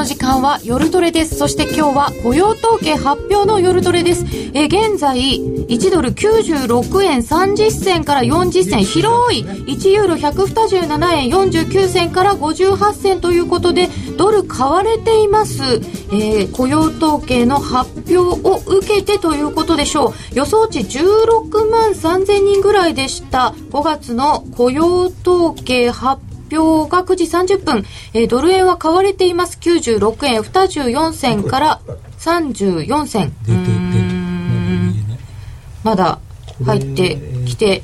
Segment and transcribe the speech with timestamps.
[0.00, 1.36] の時間は夜トレです。
[1.36, 4.24] そして今日は雇用統計発表の夜トレです。
[4.54, 8.82] え現在1ドル96円30銭から40銭。
[8.82, 9.44] 広い。
[9.44, 15.62] 1ユーロ127円49銭から58銭ということでドル買われています、
[16.12, 20.34] えー、雇用統計の発表を受けてということでしょう。
[20.34, 23.52] 予想値16万3000人ぐらいでした。
[23.70, 29.58] 5月の雇用統計発表が9時30分、えー、ドル円は買われています。
[29.60, 30.40] 96円。
[30.42, 31.80] 24銭から
[32.18, 33.32] 34銭。
[35.82, 36.18] まだ
[36.64, 37.82] 入ってきて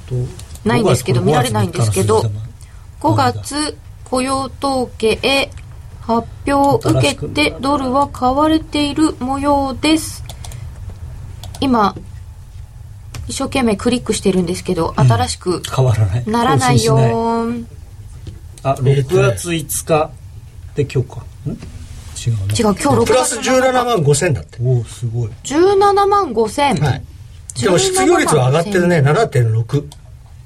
[0.65, 2.23] ないんですけど見られないんですけど
[3.01, 5.51] 5月雇用統計
[6.03, 10.23] 発表を受けてドルは買われている模様です。
[11.61, 11.97] 今
[13.29, 15.63] 一生懸命クリックしてるんですけど、新しく
[16.27, 16.97] ならないよ
[18.69, 20.11] あ6月5日。
[20.75, 21.25] で今日か。
[21.47, 21.51] ん？
[21.51, 24.59] 違う、ね、違う今日6月プラス17万5千だって。
[24.61, 25.31] おおすごい。
[25.45, 26.75] 17万5千。
[26.75, 27.03] はい。
[27.63, 28.99] でも失業率は上がってるね。
[28.99, 29.85] 7.6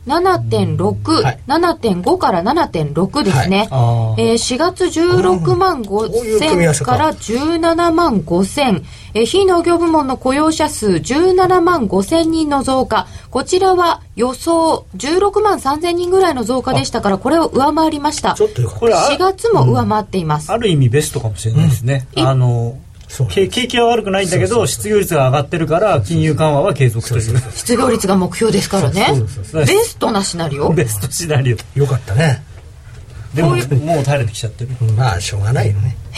[0.06, 6.96] 7.6、はい、7.5から7.6ですね、はい、えー、4月16万5千か。
[6.96, 8.84] ら17万5千、
[9.14, 13.06] えー、非農業部門の雇用者数17万5千人の増加。
[13.30, 18.34] こちらは予想16万3千人ぐらいの増加でしたからこれを上回りました。
[18.34, 22.78] ちょっとこれ4月も上回っています、うん、ある意味ベストかもしれないですね、うん、あの
[23.28, 27.38] 景気は悪くないんだけど失業率が上がってるから金融緩和は継続という。
[27.52, 29.08] 失業率が目標ですからね。
[29.52, 30.72] ベストなシナリオ。
[30.72, 31.78] ベストシナリオ。
[31.78, 32.42] よかったね。
[33.34, 34.70] でももう垂れてきちゃってる。
[34.96, 35.96] まあしょうがないよね。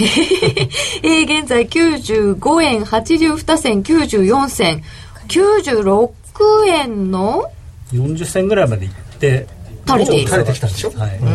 [1.02, 4.82] えー、現在95円82銭94銭。
[5.28, 6.10] 96
[6.66, 7.50] 円の
[7.92, 9.46] ？40銭ぐらいまでいって
[9.86, 10.26] 垂れている。
[10.26, 11.26] 垂れてきたんでしょ、はい、うん。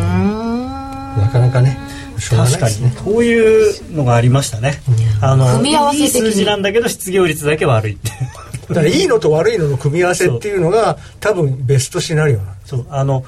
[1.20, 1.78] なかなかね
[2.20, 4.80] 確かにねこういうのがありましたね、
[5.20, 8.10] あの組み合わせいい数字なんだけど失業率だけ悪いって。
[8.68, 13.24] だからいいのと悪いのの組み合わせっていうのが多分ベストシナリオなんそうあの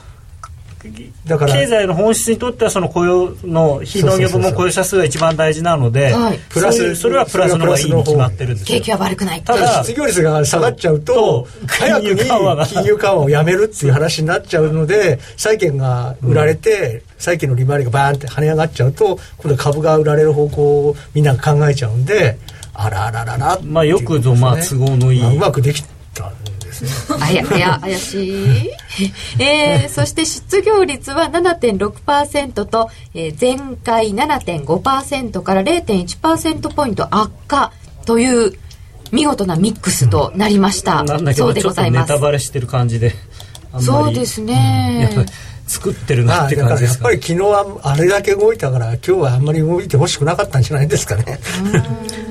[1.27, 6.15] だから経済の本質にとってはその雇用の非農業部門雇用者数が一番大事なので、
[6.49, 22.39] プラスそれはプラスの方がいいに決まってるんです景気は悪くないただ失業率が下がっちゃうと早くに金融緩和をやめるっていう話になっちゃうので債券が売られて、債券の利回りがバーンって跳ね上がっちゃうと今度株が売られる方向をみんな考えちゃうんで
[22.73, 25.85] あらあららら、まあよくぞまあ都合のいい、まあ、うまくでき。
[27.21, 28.71] あや、いや、怪しい。
[29.43, 37.73] えー、そして失業率は7.6%と、えー、前回7.5%から0.1%ポイント悪化
[38.05, 38.53] という
[39.13, 41.01] 見事なミックスとなりました。
[41.01, 43.15] うん、なんだけど、ちょっとネタバレしてる感じで。
[43.79, 45.11] そうですね。
[45.17, 45.27] うん
[45.71, 51.39] 作ってるなって感じですか、やっぱり昨日はあれだけ動いたから今日はあんまり動いてほしくなかったんじゃないですかね。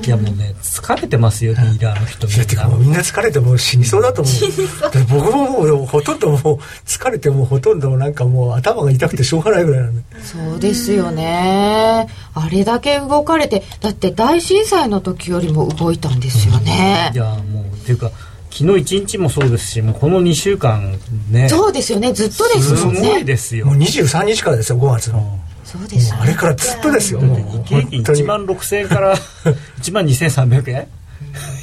[0.05, 2.77] いやもうね疲れてますよディーラーの人みんな。
[2.77, 5.05] みんな疲れてもう死にそうだと思う。
[5.07, 6.39] 僕ももうほとんどもう
[6.85, 10.03] 疲れてもうほとんどなんかもう頭が痛くてしょうがないぐらいなんで。
[10.21, 12.07] そうですよね。
[12.33, 18.11] あれだけ動かれてだって大震災の時よりも動いたんですよね、いやもうっていうか
[18.51, 20.97] 昨日一日もそうですしもうこの2週間
[21.29, 21.47] ね。
[21.49, 22.11] そうですよね。
[22.13, 23.01] ずっとですもんね。
[23.01, 23.65] すごいですよ。
[23.67, 27.37] もう23日からですよ5月の、そうです、ね、あれからずっとですよもう。
[27.63, 29.15] 日経平均1万6000円から
[29.81, 30.87] 1万2300円？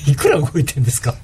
[0.06, 1.14] いくら動いてんですか？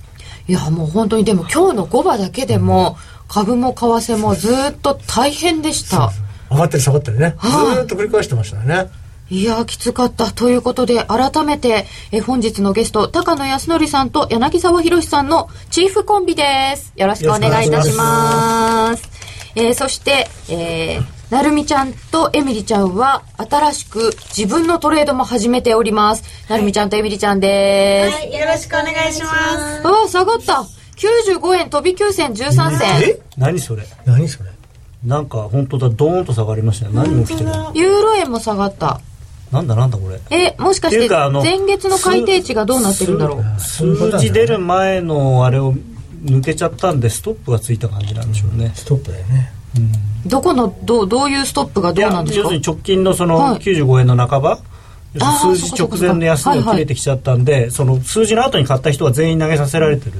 [0.49, 2.97] いやもう本当にでも今日の5場だけでも、
[3.29, 6.11] 株も為替もずっと大変でした。
[6.51, 7.37] 上がったり下がったりね。
[7.41, 7.47] ず
[7.85, 8.89] っと繰り返してましたね
[9.33, 19.09] いやきつかったということで改めてえ本日のゲスト高野康則さんと柳沢博さんのチーフコンビですよろしくお願いいたします
[19.55, 26.25] えー、そして、えー、なるみちゃんとエミリちゃんは新しく自分のトレードも始めております。
[26.49, 28.15] なるみちゃんとエミリちゃんです。
[28.15, 29.83] はい、よろしくお願いします。
[29.87, 30.65] あ、下がった。
[30.97, 32.89] 95円飛び9銭13銭。
[33.11, 33.21] え？
[33.37, 33.83] 何それ？
[34.07, 34.51] 何それ？
[35.05, 36.95] なんか本当だドーンと下がりましたね。
[36.95, 39.03] 何起きてるユーロ円も下がった。
[39.53, 40.19] なんだなんだこれ。
[40.31, 41.31] えもしかして前
[41.67, 43.61] 月の改定値がどうなってるんだろう？
[43.61, 45.75] 数字出る前のあれを
[46.25, 48.73] 抜けちゃったんでストップがついた感じなんでしょうね。
[48.75, 49.81] ストップだよね、う
[50.27, 52.43] ん、どこのどどういうストップがどうなんですか？
[52.45, 54.59] 要するに直近のその95円の半ば、は
[55.15, 60.13] い、数字直前の安値を切れてきちゃったんで、その数字の後に買った人は全員投げさせられてる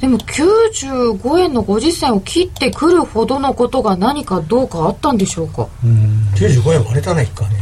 [0.00, 5.66] でも95円の50銭を切ってくるほどのことが何かどうかあったんでしょうか？
[5.84, 7.56] うん95円割れたね一回ね、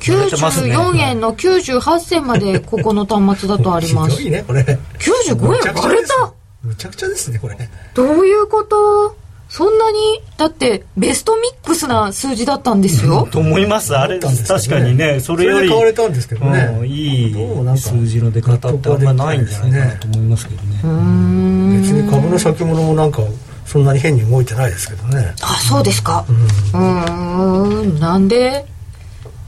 [0.00, 4.16] 94円の98銭までここの端末だとあります。
[4.16, 4.62] ひどいねこれ。
[4.62, 6.32] 95円割れた？
[6.62, 7.56] むちゃくちゃですねこれ。
[7.94, 9.16] どういうこと？
[9.50, 9.98] そんなに
[10.36, 13.96] だってベストミックスな数字だったんですよ、 と思います。
[13.96, 15.68] あれ、ね、確かにねそれより。
[15.68, 17.34] 買われたんですけどね、うん、いい
[17.76, 21.80] 数字の出方ってあんまないんじゃないかなと思いますけどね。
[21.80, 23.22] 別に株の先物もなんか
[23.66, 25.34] そんなに変に動いてないですけどね。
[25.42, 26.24] あそうですか。
[26.72, 27.98] うん。
[27.98, 28.64] なんで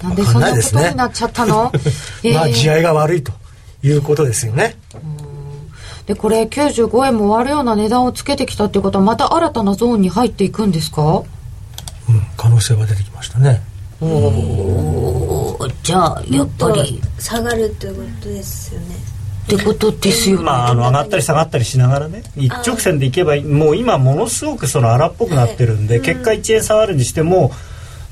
[0.02, 1.72] なんでそんなことになっちゃったの、
[2.24, 3.32] ね、 まあ地合いが悪いと
[3.84, 4.76] いうことですよね
[6.12, 11.22] でこれ95円も割るような値段をつけてきたっていうことはまた新たなゾーンに入っていくんですか？
[12.08, 13.62] うん可能性が出てきましたね。
[14.02, 18.96] おおじゃあやっぱり下がるってことですよね。
[19.46, 27.52] ってことですよね、まあ、あの上がったり下がったりしながらね一直線でいけばもう今ものすごくその荒っぽくなってるんで、はい、結果1円下がるにしても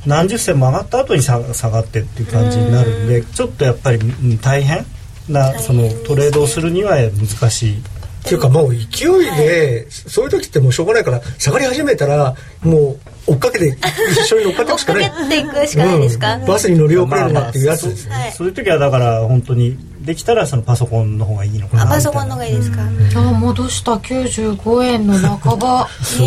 [0.07, 4.01] 何十銭も上がった後に下がってっていう感じになるんでちょっとやっぱり
[4.41, 4.87] 大変
[5.29, 7.83] なそのトレードをするには難しい。
[8.21, 12.97] っていうかもう勢いでそういう時ってもうしょうがないから下がり始めたらも
[13.27, 13.79] う追っかけて
[14.11, 15.05] 一緒に乗っかっていくしかない。
[15.05, 21.87] 追っかけていくしかないですか、うん、バスに乗り遅れるなっていうやつですね、まあまあ、そういう時はだから本当にできたらそのパソコンの方がいいのかな。
[21.87, 22.79] パソコンの方がいいですか、
[23.11, 23.93] じゃあ戻した。
[23.93, 25.83] 95円の半ば。
[25.83, 26.19] あ らす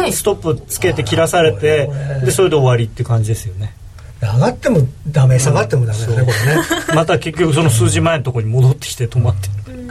[0.00, 0.12] ごい。
[0.12, 1.90] ストップつけて切らされて
[2.24, 3.74] でそれで終わりっていう感じですよね
[4.20, 6.62] 上がってもダメ下がってもダメだね、うん、これね。
[6.94, 9.86] また結局その数字前のところに戻ってきて止まってる、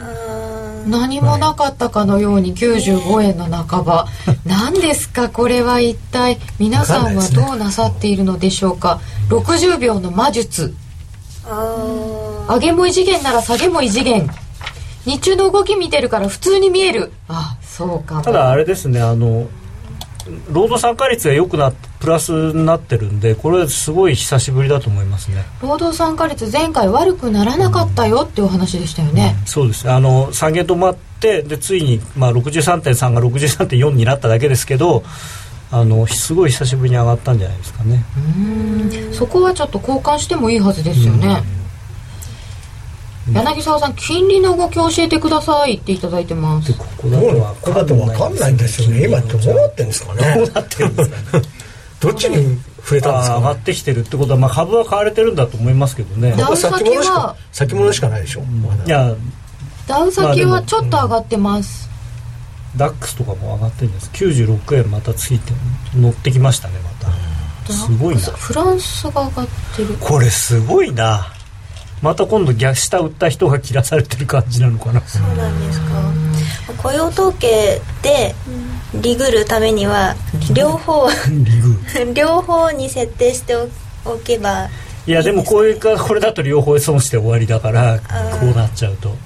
[0.86, 4.06] 何もなかったかのように95円の半ば。
[4.44, 5.28] 何ですか？
[5.28, 6.38] これは一体？
[6.58, 9.00] 皆さんはどうなさっているのでしょうか？
[9.30, 10.74] か、ね、60秒の魔術。
[11.46, 14.28] 上げも異次元なら下げも異次元。
[15.06, 17.12] 日中の動き見てるから普通に見える。
[17.28, 18.20] あそうか。
[18.22, 19.46] ただあれですねあの
[20.50, 25.44] 労働参加率が良くなってプラスになってるんでこれすごい久しぶりだと思いますね。
[25.60, 29.90] 労働参加率前回悪くならなかったよっていうお話でしたよね、うん、そうです。
[29.90, 35.02] あの下げ止まってでついに、まあ、63.3が63.4になっただけですけど
[35.70, 38.04] あのすごい久しぶりに上がったんじゃないですかね。
[38.16, 39.12] うん。
[39.12, 41.58] そこはちょっと交換してもいいはずですよね、うん
[43.32, 46.72] 柳沢さん金利の動き教えてくださいっていただいてます。
[46.74, 48.88] ここだとここだと分かんないんですよ。
[48.88, 50.34] ね今どうなってんですかね。
[50.36, 51.16] どうなってるんですか
[52.00, 56.32] どっちに増えたんですか、ね、上がってきてるってことは、まあ、株は買われてるんだと思いますけどね。
[56.36, 59.14] ダウ先物しか先物しかないでしょ、うん、いや
[59.86, 61.90] ダウ先はちょっと上がってます、
[62.76, 64.10] ダックスとかも上がってるんです。
[64.12, 65.52] 96円またついて
[65.94, 67.72] 乗ってきましたねまた。
[67.72, 68.20] すごいな。
[68.20, 69.94] フランスが上がってる。
[70.00, 71.26] これすごいな
[72.02, 75.00] また今度逆下売った人が切らされてる感じなのかな。
[75.02, 75.86] そうなんですか。
[76.82, 78.34] 雇用統計で
[78.94, 80.14] リグるためには
[80.54, 81.08] 両方
[82.14, 83.68] 両方に設定してお
[84.24, 84.68] けば
[85.06, 87.98] いやでもこういうかこれだと両方損して終わりだから
[88.40, 89.16] こうなっちゃうと。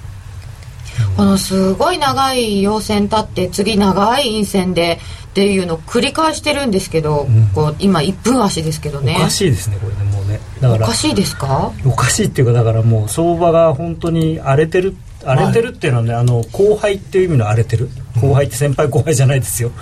[1.15, 9.15] このすごい長い陽線立って次長い陰線でっていうのを繰り返してるんですけど、うん、こう今1分足ですけどね。
[9.17, 10.39] おかしいですねこれねもうね。
[10.61, 11.71] だからおかしいですか？
[11.85, 14.95] おかしいっていうかだからもう相場が本当に荒れてる
[15.25, 17.89] 荒れてるっていうのはね、はい、あの後輩っていう意味の荒れてる。
[18.21, 19.69] 後輩って先輩後輩じゃないですよ。
[19.69, 19.75] だ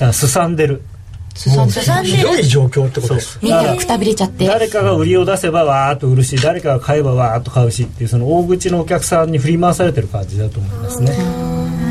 [0.00, 0.82] からすさんでる
[1.38, 2.04] すさん。
[2.04, 3.38] でるひどい状況ってことです。
[3.40, 4.46] みんなくたびれちゃって。
[4.46, 11.16] 誰かが売りを出せばわーっと売るし誰かが買えばわーっと買うしっていうその大口のお客さんに振り回されてる感じだと思いますね。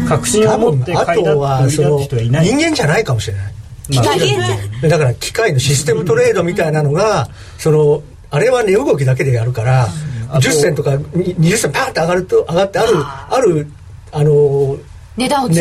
[0.07, 3.53] 確信を持って買いだって売りだって人はいない人間じゃないかもしれない。
[3.95, 9.87] まあ、だから機械のシステムトレードみたいなのがそのあれは値動きだけでやるから
[10.29, 13.67] 10銭とか20銭パーって上がると上がってあるある
[14.11, 14.77] あの
[15.17, 15.55] 値段をつ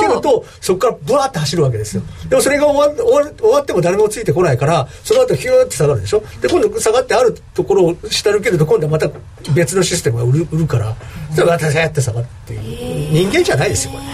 [0.00, 0.44] けると。
[0.60, 2.02] そこからブワーって走るわけですよ。
[2.28, 6.22] でもそれが終わ終わ終わっても誰もついてこないからその後ヒューって下がるでしょ。
[6.40, 9.10] で今度下がってあるところを下抜けると今度はまた
[9.54, 10.96] 別のシステムが売る売るから。
[11.34, 14.04] それまたやって下がって人間じゃないですよこれ。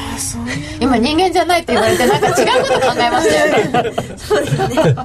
[0.80, 3.92] 今人間じゃないって言われてなんか違うこと考えましたよね。
[4.16, 4.96] そうですね。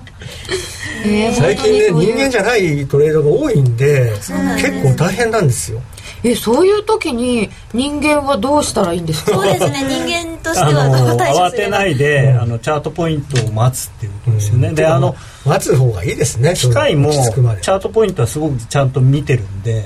[1.33, 4.11] 最近ね人間じゃないトレードが多いんで
[4.57, 5.81] 結構大変なんですよ
[6.23, 9.33] えそういう時に人間はどうしたらいいんですか？
[9.33, 9.83] そうですね。
[9.83, 15.15] 人間としてはどう対処すれば慌てないで、あのチャートポイントを待つっていうことですよね、うん、であの
[15.45, 16.53] 待つ方がいいですね。
[16.55, 19.83] 機械もチャートポイントはすごくちゃんと見てるんで。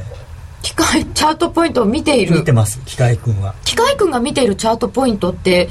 [0.62, 2.36] 機械チャートポイントを見ている。
[2.36, 3.56] 見てます機械君は。
[3.64, 5.70] 機械君が見ているチャートポイントって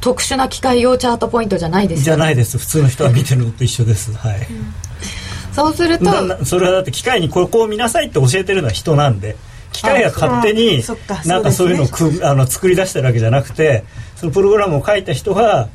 [0.00, 2.58] 特殊な機械用チャートポイントじゃないです、ね、じゃないです。
[2.58, 4.12] 普通の人が見てるのと一緒です。
[4.18, 9.36] はい、うん、そうするとそれはだって機械にここを見なさいって教えてるのは人なんで
[9.72, 10.82] 機械が勝手に
[11.26, 13.84] なんかそういうのをくあの作り出してるわけじゃなくて
[14.16, 15.68] そのプログラムを書いた人が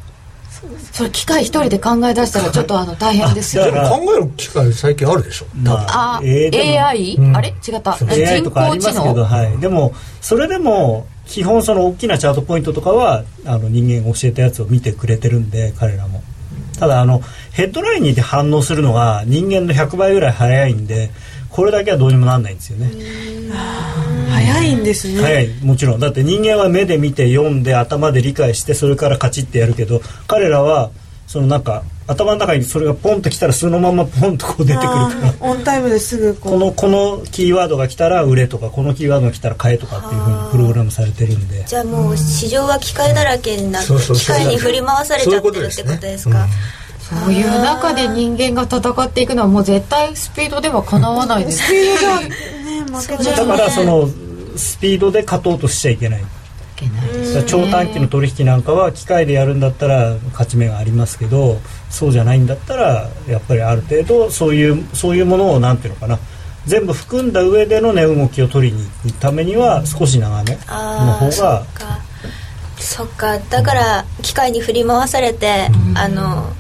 [0.92, 3.66] それ機械一人で考え出したら ちょっとあの大変ですよ。
[3.66, 7.50] でも考える機械最近あるでしょ、まあ、あ AI、うん、あれ？
[7.50, 7.98] 違った。
[8.02, 16.24] AI とかありますけど、はい、でもそれでも基本その大きなチャートポイントとかはあの人間が教えたやつを見てくれてるんで彼らも。
[16.80, 21.10] ただあのヘッドラインに反応するのが人間の100倍ぐらい早いんで
[21.58, 22.92] これだけはどうにもなんないんですよね。
[24.30, 25.22] 早いんですね。
[25.22, 25.50] 早い。
[25.64, 26.00] もちろん。
[26.00, 30.92] だって人間は目で見て読んで頭で理解してそれからカチッてやるけど彼らは
[31.26, 35.34] そのなんか頭の中にそれがポンときたらそのままポンとこう出てくるから。
[35.40, 41.64] オンタイムですぐここのこのキーワードが来たら売れとかこのキーワードが来たら買えとかっていうふうにプログラムされてるんで。
[41.66, 46.46] じゃあもう市場は機械だらけになって機械に振り回されちゃってるってことですか？
[47.10, 51.60] そういう中で人間が戦っていくのはもう絶対スピードではかなわないです。
[51.60, 52.28] スピードがね
[53.38, 54.10] だうからその
[54.58, 56.22] スピードで勝とうとしちゃいけない。
[56.22, 56.34] だか
[57.38, 61.58] ら長短期の取引なんかは機械でやるんだったら勝ち目がありますけど
[61.90, 66.20] そうじゃないんだったらやっぱりある程度そういうそういうものをなんていうのかな。
[66.66, 72.00] 全部含んだ上での値動きを取りに行くためには少し長めのああそ方がっか。
[72.78, 73.40] そっか。
[73.40, 76.52] だから機械に振り回されて、あの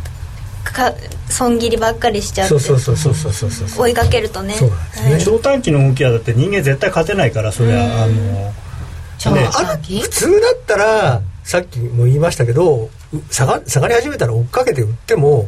[0.77, 0.93] か
[1.29, 3.85] 損切りばっかりしちゃってそうそうそうそうそうそうそう。
[3.85, 4.53] 追いかけるとね。
[4.53, 5.11] そうなんですね。
[5.11, 5.23] はい。
[5.23, 8.53] 長短期の動きはだって人間絶対勝てないからそれはあの
[9.17, 15.47] 長ね短期普通だったらさっきも言いましたけどう下が下がり始めたら追っかけて売っても、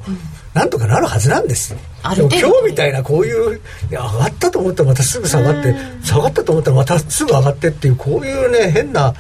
[0.53, 1.79] なんとかなるはずなんですよ。
[2.15, 9.13] でも今日みたいなこういう上がったと思ったらまたすぐ下がって下がったと思ったらまたすぐ上がってっていうこういうね変な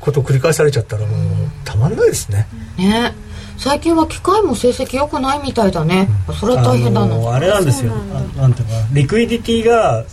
[0.00, 1.96] こと繰り返されちゃったらもうたまん。
[1.96, 2.46] ないですね、
[2.76, 3.14] ね
[3.58, 6.08] 最近は機械も成績良くないみたいだね。
[6.38, 7.34] それは大変だな。
[7.34, 7.92] あれなんですよ。
[7.92, 10.04] あなんていうのかなリクイディティが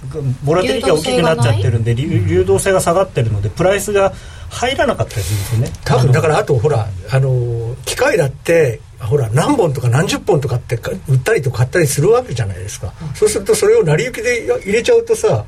[0.43, 4.13] ボラティリティが大きくなっちゃってるんで流流動性が下がってるのでプライスが
[4.49, 5.81] 入らなかったりするんですよね。
[5.83, 15.43] 多分だからあとほらあの機械だってほら何本とか何十本とかってか売ったりと買ったりするわけじゃないですか、そうするとそれを成り行きで入れちゃうとさ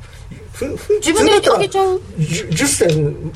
[0.52, 3.32] ふふ自分で普通だったら上げちゃう 10, 10銭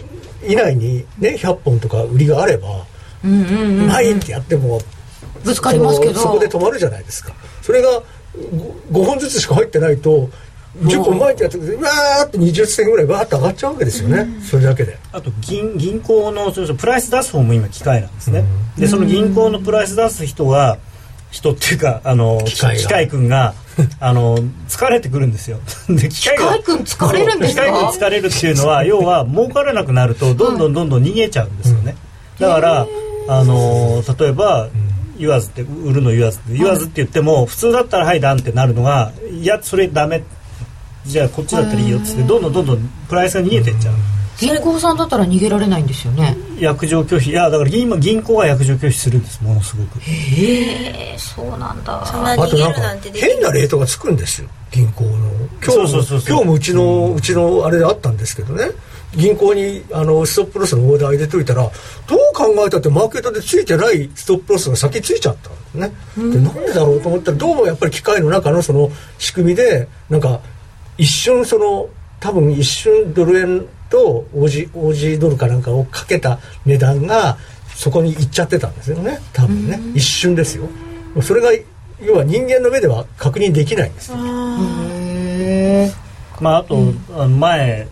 [0.46, 2.84] 以内にね100本とか売りがあれば、
[3.24, 4.80] うんうんうんないってやっても
[5.44, 6.20] ぶつかりますけど。
[6.20, 7.32] そこで止まるじゃないですか。
[7.62, 8.02] それが
[8.92, 10.30] 5, 本ずつしか入ってないと
[10.78, 14.98] 10本前ってやってうわーって20銭ぐらいバーッと上がっちゃうわけですよね、それだけで。
[15.12, 18.44] あと銀銀行のそうそうプライス出す方も今機械なんですね、
[18.78, 20.78] でその銀行のプライス出す人が
[21.32, 22.82] 人っていうかあの機械が。
[22.82, 23.54] 機械君が
[23.98, 25.58] あの疲れてくるんですよ。
[25.90, 27.62] で機械が機械君疲れるんですか？
[27.62, 31.96] 機械君疲れるっていうのは要は儲からなくなるとどんどんどんどん逃げちゃうんですよね、
[32.38, 32.86] だから
[33.30, 34.68] あの例えば、
[35.18, 40.24] 言わずって売るの言わずって言わずって言っても普通だったら「はいダン」ってなるのが「いやそれダメ」
[41.04, 43.94] じゃあこっちだったらいいよっつってどんどんどんどんプライスが逃げてっちゃう。
[44.38, 46.34] 銀行さんだったら逃げられないんですよね。
[46.58, 47.30] 約定拒否。
[47.30, 50.00] いやだから今銀行は約定拒否するんですものすごく。
[50.08, 52.06] ええそうなんだ。
[52.06, 55.10] そんな逃げるあとなんて変なレートがつくんですよ銀行の。
[55.10, 55.20] 今
[55.60, 56.20] 日もそうそうそう。
[56.20, 58.70] そう今日もうちのうちのあれであったんですけどね
[59.16, 61.70] 銀行にあのストップロスのオーダー入れといたらどう
[62.34, 70.40] 考えたってマーケットでついてないストップロスが先ついちゃったんですねでなんでだろうと思ったらどうもやっぱり機械の中のその仕組みでなんか
[70.96, 71.88] 一瞬その
[72.20, 77.36] 多分一瞬ドル円と OG, OG ドルかなんかをかけた値段が
[77.74, 79.18] そこに行っちゃってたんですよね。
[79.32, 79.80] 多分ね。
[79.94, 80.68] 一瞬ですよ。
[81.22, 81.50] それが
[82.00, 84.18] 要は人間の目では確認できないんですよ。
[84.18, 85.92] へえ
[86.40, 86.76] まああと、
[87.14, 87.88] あの前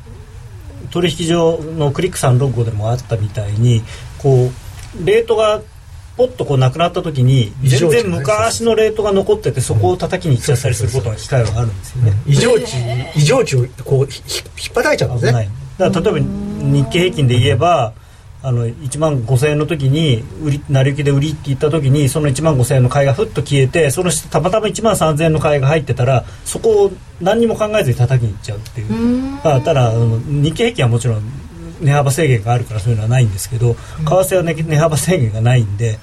[0.91, 3.83] 取引所のクリックさんロゴでもあったみたいに
[4.19, 5.61] こうレートが
[6.17, 12.13] ポッとこうなくなった時に全然昔のレートが残っててそこを叩きに行っちゃったりすることが機会はあるんですよね。
[12.27, 12.77] 異常値
[13.15, 14.09] 異常値をこう引っ
[14.75, 15.47] 張られちゃうんです危ない。
[15.47, 16.27] ねだから例えば
[16.73, 17.93] 日経平均で言えば
[18.43, 29.41] あの1万5000円の時に売り成り行きで売りって言った時にその1万5000円の買いがふっと消えてその下たまたま1万3000円の買いが入ってたらそこを何にも考えずに叩きに行っちゃうっていう。
[29.43, 31.23] あただあの日経平均はもちろん
[31.81, 35.99] 値幅制限があるからそういうのはないんですけど為替は、ね、値幅制限がないんで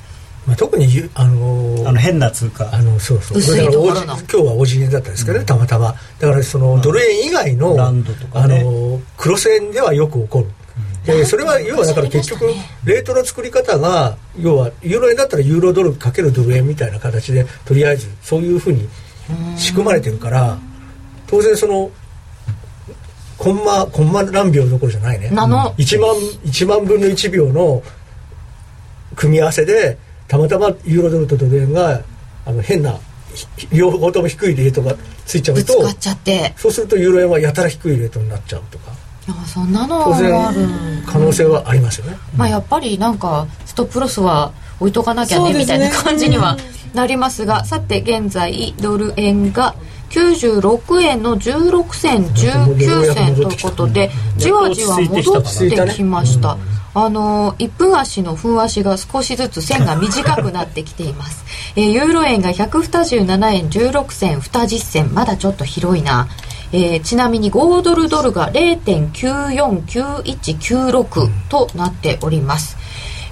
[0.45, 2.69] まあ、特にゆあのーあの変な通貨。
[2.71, 3.39] あのそうそう。
[3.39, 4.13] 薄いだからところの。
[4.13, 5.95] おじ今日はおじ円だったんですけどね、たまたま。
[6.19, 10.47] だからそのドル円以外のランドとかあねのクロス円ではよく起こる、
[11.05, 12.47] でそれは要はだから結局
[12.83, 18.88] レートの作り方が要はユーロ円だったらユーロドルかけるドル円みたいな形でとりあえずそういうふうに
[19.57, 20.57] 仕組まれてるから
[21.27, 21.91] 当然その
[23.38, 25.29] コンマコンマ何秒どころじゃないね。
[25.29, 27.83] ナノ1万1万分の1秒の
[29.15, 29.97] 組み合わせで
[30.27, 32.01] たまたまユーロドルとドル円が
[32.45, 32.97] あの変な
[33.33, 34.95] ひ両方とも低いレートが
[35.25, 36.53] ついちゃうとぶつかっちゃって。
[36.55, 38.94] そうするとユーロ円はやたら低いレートになっちゃうとか
[39.27, 40.58] あそんなの当がある。
[40.60, 42.17] 然可能性はありますよね。
[42.36, 46.58] まあやっぱりなんかストップロスは置いとかなきゃねねみたいな感じには
[46.94, 49.75] なりますがさて現在ドル円が
[50.10, 56.58] 96円の16銭19銭ということでじわじわ戻ってきました、
[56.94, 61.44] あの1分足の分足が少しずつ線が短くなってきています、
[61.75, 65.13] えー、ユーロ円が127円16銭20銭。
[65.13, 66.27] まだちょっと広いな
[66.77, 72.75] えー、ちなみに5ドルドルが0.949196となっております、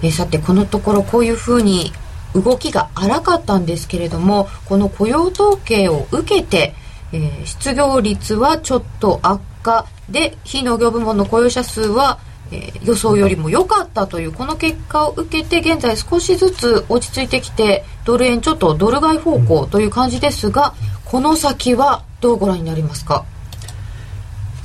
[0.02, 1.92] えー、さてこのところこういうふうに
[2.34, 6.74] 動きが荒かったんですけれどもこの雇用統計を受けて、
[7.12, 12.20] えー、失業率はちょっと悪化で非農業部門の雇用者数は、
[12.50, 20.74] え、予想よりも良かったというこの結果を受けて現在少しずつ落ち着いてきてドル円ちょっとドル買い方向という感じですが
[21.04, 23.26] この先はどうご覧になりますか？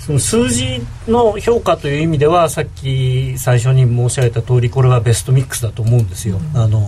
[0.09, 6.81] その数字の評価という意味ではさっき最初に申し上げた通りこれはベストミックスだと思うんですよ、うん、あの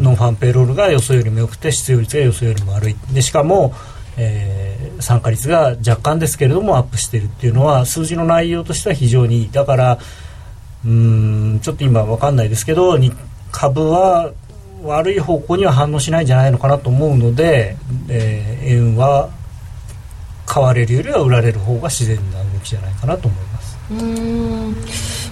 [0.00, 2.96] ノンファンペイロールが予想よりも良くて失業率が予想よりも悪い。
[3.12, 3.72] でしかも、
[4.16, 9.50] えー、参加率が若干ですけれどもアップしているっていうのは数字の内容としては非常にいい。
[9.52, 9.98] だから
[10.84, 12.98] うんちょっと今分かんないですけど
[13.52, 14.32] 株は
[14.82, 17.76] 悪い方向には反応しないんじゃないのかなと思うので、
[18.08, 19.30] えー、円は
[20.46, 24.74] 買われるよりは売られる方が自然な動きじゃないかなと思いますうん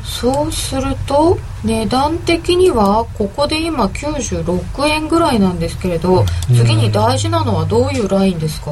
[0.05, 8.71] そうすると値段的にはここで今96円ぐらいなんですけれど次に大事なのはどういうラインですか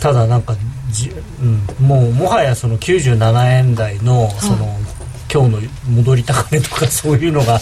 [0.00, 0.54] ただなんか
[0.90, 4.76] じ、うん、もうもはやその97円台のその、はい、
[5.32, 7.58] 今日の戻り高値とかそういうのが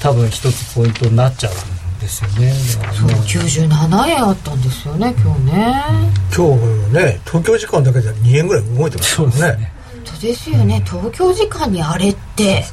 [0.00, 1.52] 多分一つポイントになっちゃう
[2.00, 2.52] ですよね。
[2.52, 5.74] そう97円あったんですよね今日ね、
[6.36, 6.56] 今
[6.88, 9.72] 日ね東京時間だけで2円ぐらい動いてますねね。
[9.92, 12.64] 本当ですよね、東京時間にあれって。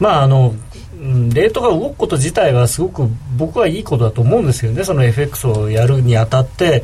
[0.00, 0.54] まああの
[0.96, 4.84] レートが動くこと自体はすごく僕はいいことだと思うんですよね。
[4.84, 6.82] その FX をやるにあたって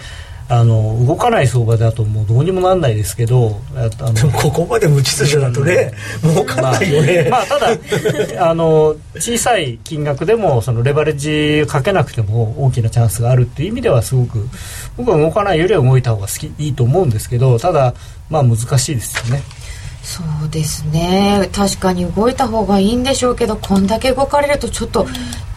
[0.51, 5.93] あの動かない相場だともうどうにもなんないですけどあのでも ここまで無秩序だとね、
[6.25, 14.49] うん、儲かんないよね、まあ、まあ、ただあの小さい金額でもそのレバレッジかけなくても大きなチャンスがあるっていう意味ではすごく
[14.97, 17.95] 僕は動かないよりは動いた方が好きいいと思うんですけどただ
[18.29, 19.43] まあ難しいですよね。
[20.03, 21.49] そうですね。
[21.53, 25.07] 確かに動いた方がいいんでしょうけどこんだけ動かれるとちょっと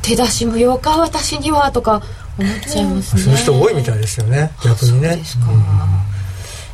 [0.04, 2.04] 手出し無用か私にはとか
[2.38, 3.22] 思っちゃいますね。
[3.22, 5.20] そういう人多いみたいですよね逆にね。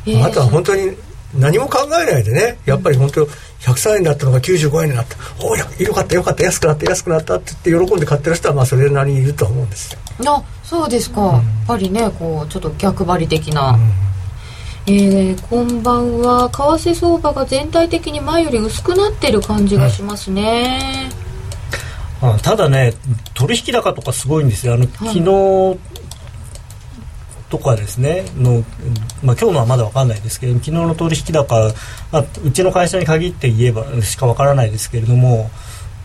[0.06, 0.96] うん、あとは本当に
[1.38, 2.58] 何も考えないでね。
[2.66, 3.24] やっぱり本当
[3.60, 5.16] 103円だったのが95円になった。
[5.44, 5.64] おおよ
[5.94, 6.42] かったよかった。
[6.42, 9.98] 安くなった安くなったって言って喜んで買ってる人はまあそれなりにいると思うんですよ。
[10.26, 16.50] あそうですか、うん、やっぱりねこうちょっと逆張り的な、うん、えー、こんばんは。
[16.50, 21.10] 為替相場が全体的に前より薄くなってる感じがしますね、
[22.22, 22.92] あただね
[23.34, 24.74] 取引高とかすごいんですよ。
[24.74, 25.78] あの、昨日
[27.48, 28.62] とかですねの、
[29.22, 31.72] まあ、今日のはまだ分かんないですけど昨日の取引高、
[32.12, 35.50] まあ、うちの会社に限って言えばしか分からないですけれども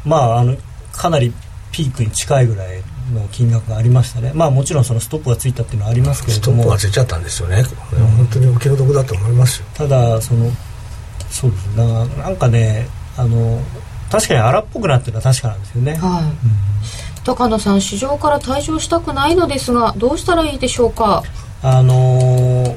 [0.03, 0.57] まああの
[0.91, 1.31] かなり
[1.71, 2.81] ピークに近いぐらい
[3.13, 4.31] の金額がありましたね。
[4.33, 6.63] まあもちろんそのストップがついたっていうのはありますけれども。
[6.63, 7.63] ストップがついちゃったんですよね。
[7.63, 9.65] これは本当にお気の毒だと思いますよ。
[9.73, 10.49] ただその
[11.29, 11.75] そうです。
[11.75, 11.85] ね
[12.17, 13.61] なんかねあの
[14.11, 16.23] 確かに荒っぽくなってるのは確かなんですよね、はい。
[16.23, 16.33] うん、
[17.23, 21.23] 高野さん市場から退場したくないのですがどうしたらいいでしょうか？
[21.63, 22.75] あのー、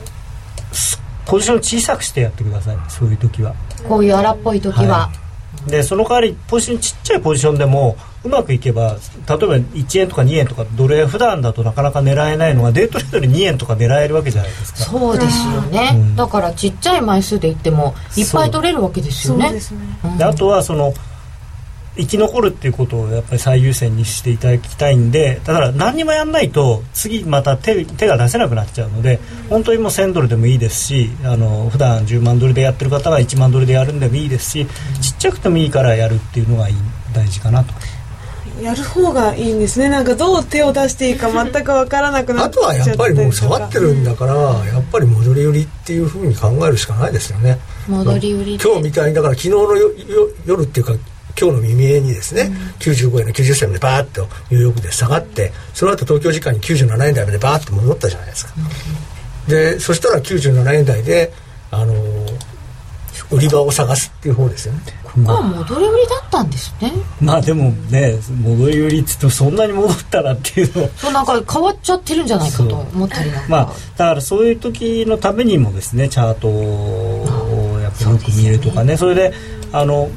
[1.26, 3.54] ポジション小さくしてやってくださいそういう時は。
[3.86, 5.10] こういう荒っぽい時は、は
[5.66, 14.78] い、でその代わりポジションちっちゃいポジションでもうまくいけば例えば1円とか2円とかドル円普段だとなかなか狙えないのがデートレードで2円とか狙えるわけじゃないですか。
[14.78, 19.52] そうですよね、うん、だからちっちゃい枚数でいってもいっぱい取れるわけですよね。
[20.16, 20.92] で、あとはその
[21.98, 29.18] 生き残るっていうことをやっぱり最優先にしていただきたいんでだから何にもやんないと次また手手が出せなくなっちゃうので
[29.50, 34.66] 本当にもう1000ドルでもいいですしあの普段10万ドルでやってる方は1万ドルでやるんでもいいですし
[35.02, 36.76] ちっちゃくてもいいからやるっていうのがいい
[37.12, 37.74] 大事かなと。
[38.62, 39.88] やる方がいいんですね。
[39.88, 47.58] なんかどう手を出していいか全く分からなくなっちゃあとはやっぱりもう下がってるんだから、やっぱり戻り売りっていうふうに考えるしかないですよね。
[47.86, 49.76] 戻り売り今日みたいにだから昨日の
[50.44, 50.92] 夜っていうか
[51.38, 58.54] 今日の未明にですね、うん、95円の90銭までバーッとニューヨークで下がってその後東京時間に97円台までバーッと戻ったじゃないですか、
[59.46, 61.32] うん、でそしたら97円台で
[61.70, 61.94] あの
[63.30, 64.80] 売り場を探すっていう方ですよね。
[65.04, 66.92] ここは戻り売りだったんですね。
[67.20, 78.96] まあでもね戻り売りっつってそんなに戻ったらっていうのそうなんか変わっちゃってるんじゃないかと思ったりまあだからそういう時のためにもですねチャートをやっぱりよく見るとかね。
[78.96, 79.32] それで
[79.72, 80.08] あの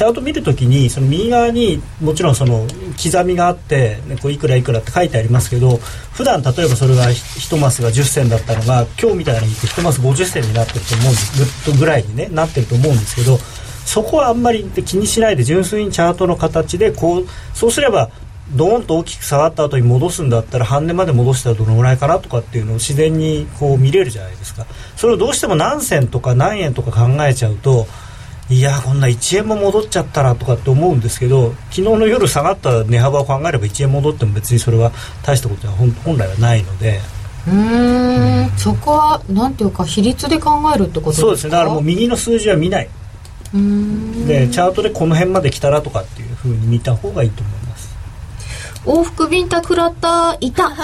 [0.00, 13.36] チャート見るときにその右側にもちろんその刻みがあって、ね、こういくらいくらって書いてありますけど普段例えばそれが1マスが10銭だったのが今日みたいに1マス50銭になってると思うんですぐっとぐらいに、ね、なってると思うんですけど
[13.84, 18.08] そこはあんまり気にしないで純粋にチャートの形でこうそうすれば
[18.54, 24.64] ドーンと大きく下がった後に戻すんだったら半値まで戻したらどのぐらいかなとかっていうのを自然にこう見れるじゃないですか。
[24.96, 27.86] それをどうしても何銭とか何円とか考えちゃうと
[28.50, 34.90] いやこんな1円も戻っちゃったらとかって思うんですけど昨日の夜下がった値幅を考えれば1円戻っても別にそれは
[35.24, 37.00] 大したことは本来はないので。
[37.48, 41.22] うん、そこはなんていうか比率で考えるってことですか？
[41.22, 41.50] そうですね。
[41.52, 42.88] だからもう右の数字は見ない。
[43.52, 47.59] でチャートでこの辺まで来たらとかっていうふうに見た方がいいと思います
[48.90, 50.36] 往復ビンタ食らった？
[50.40, 50.72] いた。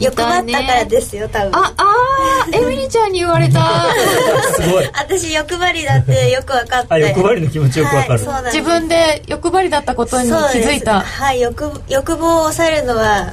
[0.00, 1.56] 欲張ったからですよ多分。
[1.56, 3.86] ああエミリちゃんに言われた。
[4.54, 4.84] すごい。
[4.94, 6.86] 私欲張りだってよく分かって。
[6.94, 11.00] あ欲張りの気持ちよく分かる、はい、自分で欲張りだったことに気づいた。
[11.00, 13.32] はい欲欲望を抑えるのは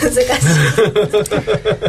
[0.00, 0.20] 難し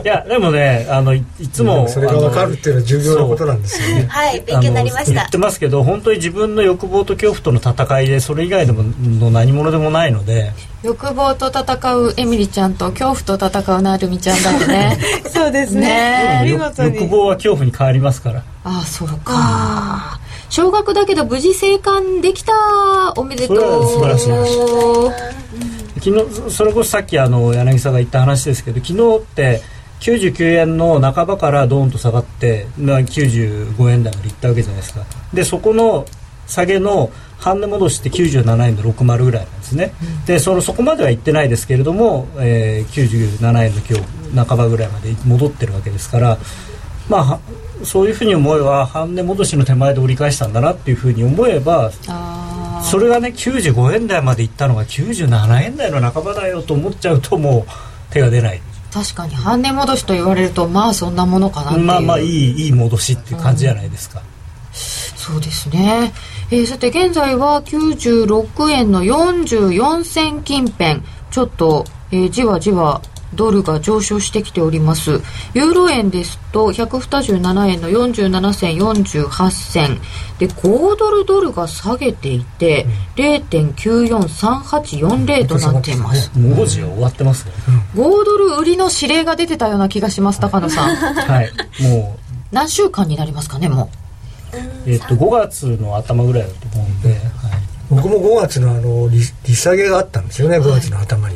[0.02, 0.04] い。
[0.04, 4.06] いやでもねあのいつもそれが分かるっていうのは重要なことなんですよね。
[4.10, 5.14] はい勉強になりました。
[5.14, 8.84] 言ってますけど本当に自分の欲望と恐怖との戦いでそれ以外でも
[9.20, 10.52] の何者でもないので
[10.84, 14.98] 欲望と戦うエミリちゃんと恐怖と戦うなるみちゃんだってね。
[15.34, 16.44] そうですね。
[16.46, 16.96] 見事に。
[16.98, 18.44] 欲望は恐怖に変わりますから。
[18.66, 20.20] ああそうか。
[20.50, 22.54] 小学だけど無事生還できた
[23.16, 23.58] おめでとう。
[23.90, 24.30] 素晴らしい
[26.04, 29.62] 昨日それこそさっきあの柳さんが言った話ですけど昨日って
[30.02, 35.02] 99円の半ばからドーンと下がって95円台までいったわけじゃないですか。
[35.34, 36.06] でそこの
[36.46, 37.10] 下げの
[37.44, 46.38] 半値戻しって97円の60ぐらいなんですね、うん、でそのそこまでは行ってないですけれども、えー、97円の今日半ばぐらいまで戻ってるわけですから
[47.10, 47.40] まあ
[47.84, 51.92] そういうふうに思えば半値戻しの手前で折り返したんだなっていうふうに思えば
[52.82, 58.62] それがね95円台までいったのが97円台の半ばだよと思っちゃうともう手が出ない。
[58.94, 61.86] 確かに半値戻しと言われるとまあそんなものかなっていう。
[61.86, 64.26] まあまあいいいい戻しっていう感じじゃないですか、うん。
[64.74, 66.14] そうですね、
[66.54, 71.02] えー、さて現在は96円の44銭近辺。
[71.32, 73.02] ちょっと、えー、じわじわ
[73.34, 75.14] ドルが上昇してきております。
[75.56, 80.00] ユーロ円ですと127円の47銭48銭。
[80.38, 82.86] で5ドルドルが下げていて、
[83.18, 86.30] うん、0.943840となっています。
[86.38, 87.54] 文字は終わってますね、
[87.96, 90.90] 5ドル売りの指令が出てたような気がします高野さん。
[90.96, 91.52] はい。
[91.82, 92.20] もう。
[92.52, 94.03] 何週間になりますかねもう
[94.86, 97.20] えっと、5月の頭ぐらいだと思うんで、はい、
[97.90, 101.36] 僕も5月のあの利利下げがあったんですよね5月の頭に、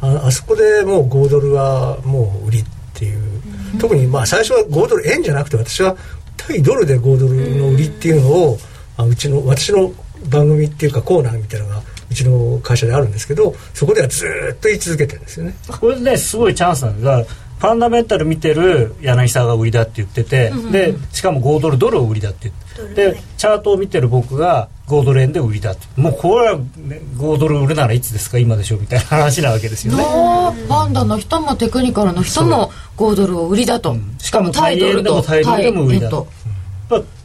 [0.00, 3.42] はい、ああそこでもう5ドルはもう売りっていう、
[3.74, 5.96] うん、特にまあ最初は5ドル円じゃなくて私は
[6.36, 8.58] 対ドルで5ドルの売りっていうのを、
[8.96, 9.92] あうちの私の
[10.28, 15.54] 番組っていうかコーナーみたいなのがうちの会社であるんですけどそこではずっと言い続けてるんですよね。
[15.68, 25.86] これねすごいチャンスなんですファンダメンタル見てる柳沢が売りだって言ってて、うんうん、でしかも5ドルドルを売りだって言ってでチャートを見てる僕が5ドル円で売りだって。
[26.00, 30.02] もうこれは、ね、5ドル売るならいつですか今でしょみたいな話なわけですよね。
[30.02, 36.26] ファンダの人もテクニカルの人も5ドルを売りだと、うん、しかも対円でも対ドルでも売りだと、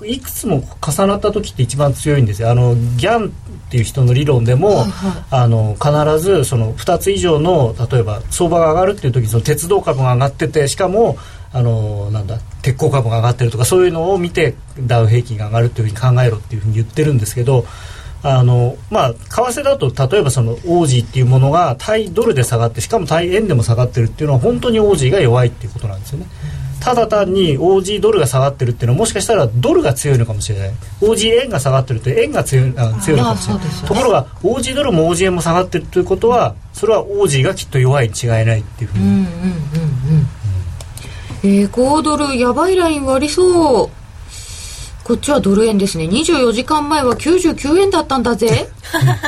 [0.03, 11.17] いくつも重なった時って一番強いんですよあのギャンっていう人の理論でも、はいはい、あの必ずその2つ以上の例えば相場が上がるっていう時にその鉄道株が上がっててしかも
[11.51, 17.65] あのなんだ鉄鋼株が上がってるとかそういうのを見てダウ平均が上がるっていうふうに考えろっていうふうに言ってるんですけど
[18.23, 26.27] あのまあ為替だと例えばそのオージーっていうものが対ドルで下がってしかも対円でも下がってるっていうのは本当にオージーが弱いっていうことなんですよね。
[26.80, 30.72] ただ単に OG ドルが下がってるっていうのはもしかしたらドルが強いのかもしれない。
[31.02, 39.30] OG 円が下がってると円が強いあ強いのかもしれない、ね、ところが OG ドルも OG 円も下がってるということはそれは OG がきっと弱いに違いないっていうふうに、うんうんうんうん。
[41.44, 43.90] えー、5ドルやばいライン割りそう。
[45.04, 46.04] こっちはドル円ですね。
[46.04, 48.68] 24時間前は99円だったんだぜ。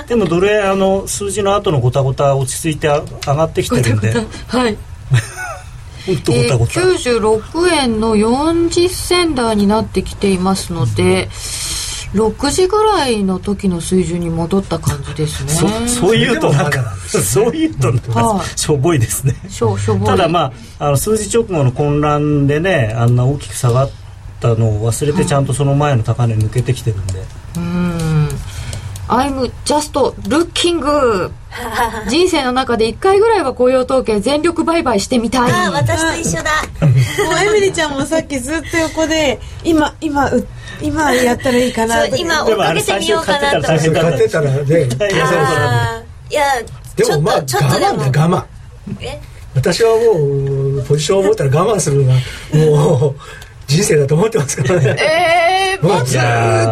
[0.08, 4.14] でもドル円あの数字の後のごたごた落ち着いて上がってきてるんで。
[4.48, 4.78] はい
[6.12, 11.30] えー、96円の40銭台になってきていますので、
[12.14, 15.52] 6時ぐらいの時の水準に戻った感じですね。
[15.88, 18.00] そそういうとなんかそういうとなん
[18.40, 19.36] かしょぼいですね。
[19.48, 20.08] しょしょぼい。
[20.08, 23.92] ただまああの数字直後の混乱でねあんな大きく下がっ
[24.40, 27.14] たのを忘れてちゃんとその前の高値抜けてきてるんで。
[27.58, 28.30] うん。
[29.08, 29.94] I'm just
[30.28, 30.82] looking
[32.08, 35.52] 人生の中で1回ぐらいは雇用統計全力売買してみたい。
[35.52, 36.52] あ私と一緒だ。
[36.82, 40.46] もうエミリちゃんもさっきずっと横で今今売
[40.82, 43.68] 今やったらいいかな今追っかけてみようかなと。
[43.68, 44.90] 思って買ってたらね
[46.30, 46.44] いや
[46.96, 47.22] でも。
[47.22, 48.44] まあ我慢だ我慢。
[49.02, 49.20] え？
[49.56, 52.20] 私はもうポジションを持ったら我慢するのが
[52.54, 53.16] もう
[53.70, 54.96] 人生だと思ってますからね。
[55.00, 56.22] え えー、もうずっ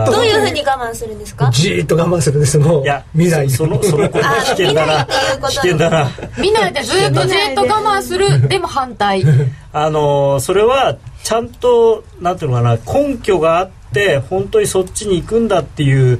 [0.08, 0.12] と。
[0.14, 1.50] どういうふうに我慢するんですか？
[1.54, 2.58] じーっと我慢するんです。
[2.58, 3.48] もういや未来。
[3.50, 5.08] その その危険だな。
[5.48, 6.10] 危険だな。
[6.40, 8.48] 見ないでずっとじーっと我慢する。
[8.48, 9.24] でも反対。
[9.74, 16.20] あのそれはちゃんとなんていうのかな根拠があって本当にそっちに行くんだっていう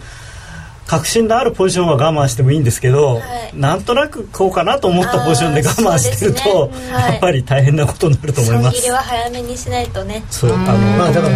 [0.88, 3.22] 確信のあるポジションは我慢してもいいんですけど、は
[3.54, 8.78] い、なんとなくこうかなと思ったポジションで我慢してると、ね はい、やっぱり大変なことになると思います。
[8.78, 10.24] 切りは早めにしないとね。
[10.32, 10.64] そうあの
[10.98, 11.36] まあだから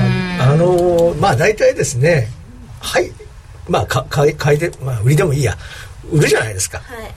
[0.51, 2.29] あのまあ大体ですね
[2.79, 3.11] はい
[3.67, 5.57] まあか買い買いでまあ売りでもいいや
[6.09, 6.77] 売るじゃないですか。
[6.77, 7.11] はい、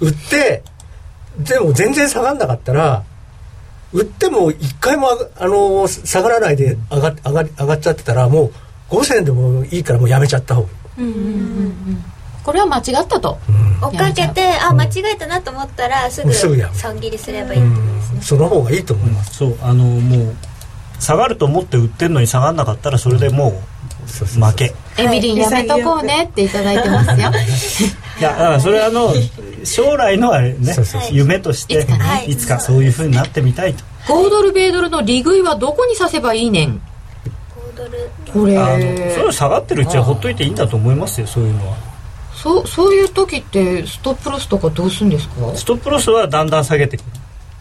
[0.00, 0.64] 売って
[1.38, 3.02] でも全然下がんなかったら。
[3.90, 8.50] 売っても一回もあの下がらないで上が上が上がっちゃってたらも
[8.90, 10.87] う5000円でもいいからもうやめちゃった方がいい。
[12.42, 13.38] これは間違ったと、
[13.82, 20.36] 追っかけてあ間違えたなと思ったらすぐ損切りすればいいってことですね、その方がいいと思います、そうあのもう
[20.98, 23.52] 下がると思って売ってるのに下がんなかったらそれでもう
[24.08, 24.74] 負け。
[24.96, 27.16] エミリンやめとこうねっていただいてますよ。
[28.18, 28.22] い。
[28.22, 29.12] やだからそれはあの
[29.64, 30.74] 将来のあれね
[31.12, 31.86] 夢として
[32.26, 33.84] いつかそういうふうになってみたいと。
[34.06, 36.80] 5ドル米ドルの利食いはどこにさせばいいねん
[38.32, 38.58] これ。
[38.58, 41.76] あのそれ下がってるうちはほっといていいんだと思いますよそういうのは。
[42.34, 45.34] そうそういう時ってストップロスとかどうするんですか？
[45.56, 47.02] ストップロスはだんだん下げていく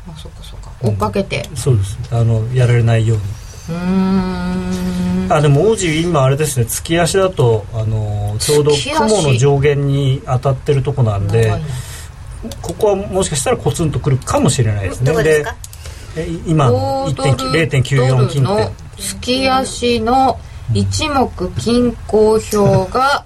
[0.07, 0.71] あそっかそっか。
[0.81, 1.97] 追っかけて、うん、そうです。
[2.11, 3.23] あのやられないように。
[3.69, 5.27] うん。
[5.29, 11.51] あでも王子今あれですね月足だとあのちょうど雲の上限に当たってるとこなんで
[12.61, 15.11] ここはもしかしたらコツンとくるかもしれないですね。
[15.23, 15.43] で
[16.45, 20.39] 今0.94金点月足の
[20.73, 23.25] 一目均衡表が、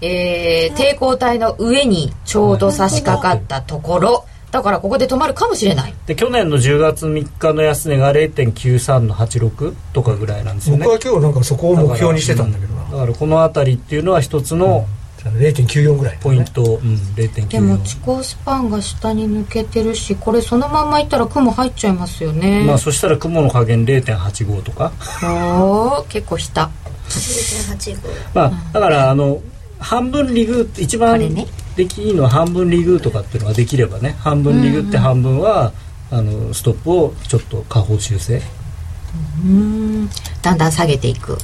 [0.00, 4.24] えー、抵抗体の上にちょうど差し掛かったところ。
[4.50, 5.94] だからここで止まるかもしれない。
[6.06, 10.84] で去年の10月3日の安値が0.93の86とかぐらいなんですよね。
[10.84, 22.64] 僕は今日なんかそこを目標にしてたんだけどだからこの辺りっていうのは一つの、うん0.94ぐらい、ポイント、うん、0.94でも地高スパンが下に抜けてるしこれそのままいったら雲入っちゃいますよね。
[22.64, 24.92] まあそしたら雲の加減0.85とか。
[25.22, 26.70] おお結構下。
[28.34, 29.40] まあだからあの
[29.78, 31.18] 半分リグ一番
[31.76, 35.72] できいいのは半分リグとかっていうのができればね半分リグって半分は、
[36.10, 38.40] あのストップをちょっと下方修正。
[39.44, 40.08] うん。
[40.42, 41.36] だんだん下げていく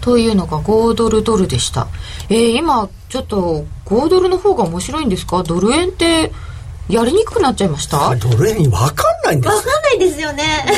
[0.00, 1.88] というのが5ドルドルでした。
[2.28, 5.42] えー、今、ちょっと5ドルの方が面白いんですか？
[5.42, 6.32] ドル円って
[6.88, 8.14] やりにくくなっちゃいました？
[8.16, 8.90] ドル円分かん
[9.24, 9.54] ないんです。
[9.56, 10.44] 分かんないですよね。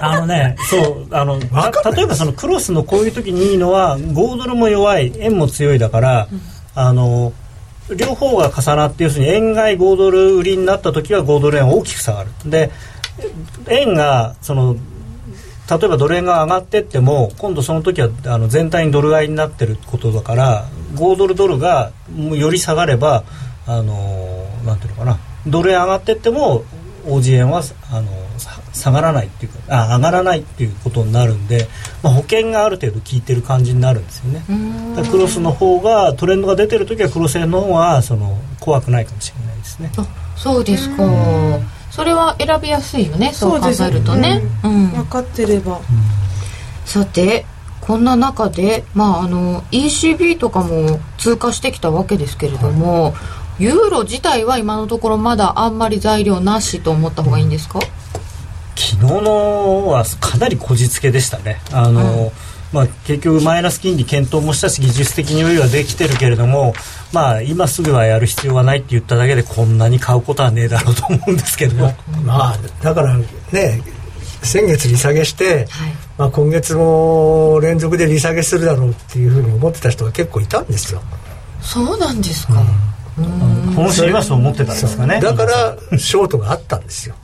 [0.00, 6.40] あのね、そう、あの、例えばそのクロスのこういう時にいいのは、5ドルも弱い、円も強いだから、うん、
[6.74, 7.32] あの、
[7.94, 12.30] 両方が重なって要するに円買い5ドル売りになった時は5ドル円大きく下がる。
[12.46, 12.70] で
[13.68, 14.76] 円がその
[15.70, 23.24] 例えばドル円が上がってっても今度その時はあの全体にドル買いになってることだから5ドルドルがより下がれば
[23.66, 25.18] あのなんていうのかな。
[25.46, 26.64] ドル円上がってっても
[27.04, 28.08] OG 円はあの
[28.72, 31.68] 下がらないっていうかあ上がらないっていうことになるんで、
[32.02, 34.44] まあ、保険がある程度効いてる感じになるんですよね。
[35.10, 39.90] クロスの方がトレンドが出てる時はクロス円の方はその怖くないかもしれないですね。
[40.36, 41.04] そうですか
[41.92, 45.80] それは選びやすいよねそう考えるとね、うん、分かってれば、
[46.86, 47.44] さて
[47.82, 53.12] こんな中で、まあ、あの ECB とかも通過してきたわけですけれども、は
[53.60, 57.80] い、ユーロ自体は今のところまだあんまり材料なしと思った方がいいんですか？
[58.74, 61.60] 昨日のはかなりこじつけでしたね。
[61.72, 62.30] あの、うん
[62.72, 66.74] まあ、結局マイナス金利検討もしたし技術的に余裕はできてるけれども、
[67.12, 71.92] まあ、今すぐはやる必要はないって言っただけでこんなに買うことはねえだろうと思うんですけど。
[72.24, 73.16] まあだから
[73.52, 73.82] ね
[74.42, 75.66] 先月利下げして、はい、
[76.18, 81.00] まあ、今月も連続で利下げするだろうっていうふうに思ってた人が結構いたんですよ。
[81.60, 82.54] そうなんですか、
[83.18, 83.24] うん、
[83.74, 85.20] 本心はそう思ってたんですかね。
[85.20, 87.14] だからショートがあったんですよ。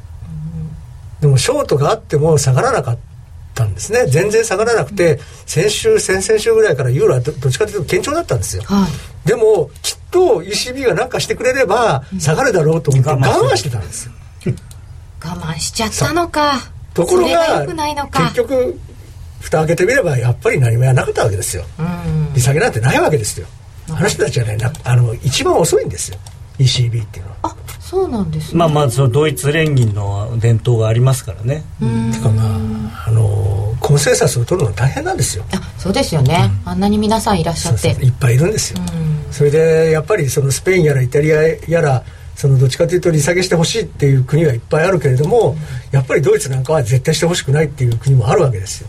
[1.21, 2.99] でもショートがあっても下がらなかっ
[3.59, 4.07] たんですね。
[4.07, 14.13] 全然下がらなくて先週先々週ぐらいからユーロはどっちかというと堅調だったんですよ、はい、でもきっと ECB が何かしてくれれば下がるだろうと思って我慢してたんですよ。
[15.25, 16.71] 我慢しちゃったのか。
[16.95, 18.79] ところが結局
[19.41, 21.65] 蓋開けてみればやっぱり何もやらなかったわけですよ、
[22.35, 23.47] 利下げなんてないわけですよ。
[23.91, 26.19] あの人たちはねあの一番遅いんですよ。
[26.59, 27.37] ECB っていうのは。
[27.43, 31.65] あそうなんです、ね、まあまあそのドイツ連銀の伝統がありますからね。
[32.13, 32.59] てかまあ
[33.99, 35.45] あの今ンセンサスを取るのは大変なんですよ。
[35.53, 37.89] あそうですよね、うん、あんなに皆さんいらっしゃって。
[37.89, 42.05] いっぱいいるんですよ、うん、それでやっぱりそのスペインやらイタリアやら
[42.37, 45.57] そのどっちかというと利下げしてほしいっていう国はいっぱいあるけれども、うん、
[45.91, 48.89] やっぱりドイツなんかは絶対してほしくないっていう国もあるわけですよ、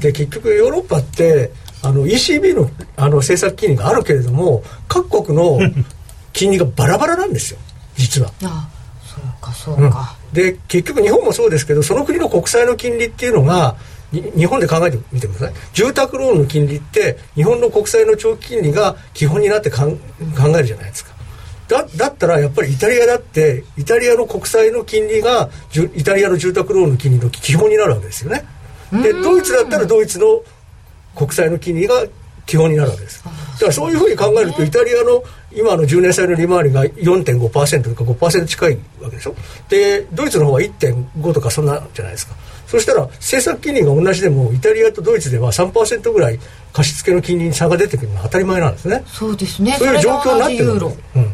[0.00, 1.50] で結局ヨーロッパって
[1.82, 5.58] あの ECB のあの政策金利があるけれども各国の
[6.32, 7.58] 金利がバラバラなんですよ。
[7.96, 8.32] 実は。
[8.42, 8.68] あ
[9.06, 13.76] そうかそうか、うん、で結局日本もそうですけどその国の国債の金利っていうのが
[14.12, 15.54] 日本で考えてみてください。
[15.72, 21.14] 住宅ローンの金利って日本の国債の長期金利が基本になって考えるじゃないですか。
[21.68, 25.48] だだったらやっぱりイタリアだってイタリアの国債の金利が
[25.94, 28.44] イタリアの住宅ローンの金利の基本になるわけですよね。
[28.92, 30.42] でドイツだったらドイツの
[31.16, 32.04] 国債の金利が
[32.46, 33.24] 基本になるわけです。
[33.24, 39.34] だからそういうふうに考えるとイタリアの今の10年債の利回りが4.5%とか5%近いわけでしょ。
[39.68, 42.34] でドイツの方は1.5とかそんなじゃないですか
[42.74, 46.40] そしたら政策金利が同じでもイタリアとドイツでは3%ぐらい
[46.72, 49.02] 貸し付けの金利に差が出てくるのは当たり前なんですね。
[49.06, 49.76] そうですね。
[49.78, 50.72] そういう状況になってる、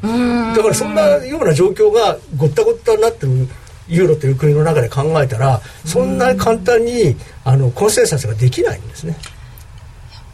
[0.02, 3.48] うん、だからそんなような状況がごったごったになってる
[3.88, 9.16] ユーロという国の中で考えたらそんな簡単にあのコンセンサスができないんですね。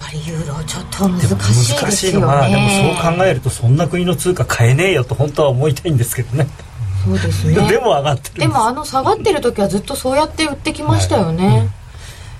[0.06, 1.82] ぱりユーロちょっと難しいですよね。
[1.82, 6.46] 難しいのはでもそう考えるとそんな国の通貨買えねえよと本当は思いたいんですけどね
[7.06, 7.54] そうですね。
[7.70, 11.58] でも上がってるでもあの下がってる時はずっとそうやって売ってきましたよね、はい。
[11.58, 11.70] うん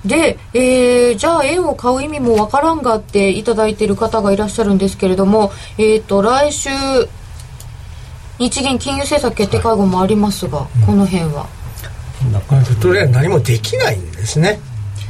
[0.05, 6.69] で、えー、じゃあ円を買う意味もわからんがっていただいている方がいらっしゃるんですけれども、えっ、ー、と、来週、
[8.39, 11.47] 日銀金融政策決定会合もありますが、はい、この辺は。
[12.81, 14.59] とりあえず何もできないんですね、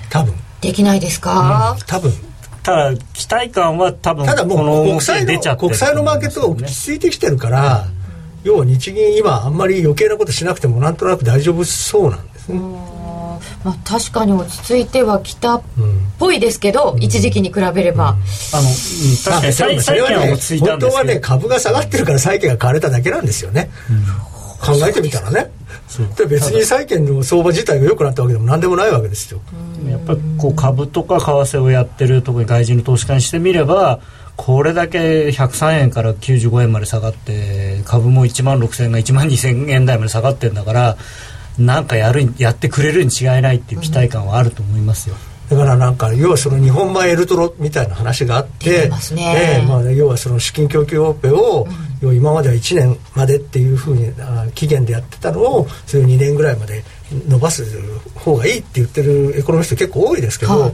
[0.09, 0.33] 多分。
[0.61, 2.11] できないですか、うん、多分。
[2.63, 7.87] ただ期待感は多分ただもう国債の国債のマーケットが落ち着いてきてるから、
[8.47, 12.59] 要は日銀今あんまり余計なことしなくてもなんとなく大丈夫そうなんですね。
[13.63, 15.61] まあ、確かに落ち着いてはきたっ
[16.17, 18.69] ぽいですけど、うん、一時期に比べれば、うん、あの、
[19.23, 23.69] 確かに債債券は落ち着いたんです本当はね株が下がってるから債券が買われただけなんですよね、
[24.61, 25.51] 考えてみたらね。
[26.15, 29.41] で別に債券の相場自体が良くなったわけでも何でもないわけですよ。
[29.89, 33.99] やっぱりこう株とか為替をやってる特に外人の投資家にしてみれば
[34.37, 40.97] これだけ103円から95円まで下がって株も1万6000円が1万2000円台まで下がってるんだから
[41.57, 45.15] なんかやるやってくれるに違いないっていう期待感はあると思いますよ。
[45.49, 49.59] だからなんか要はその日本米エルトロみたいな話があって、ね。
[49.61, 51.65] えーまあ、要はその資金供給オペを、
[52.01, 54.13] うん、今までは1年までっていうふうに
[54.53, 56.83] 期限でやってたのをそれを2年ぐらいまで
[57.27, 57.65] 伸ばす
[58.13, 60.73] 方がいいって言ってるエコノミスト結構多いですけど、はい、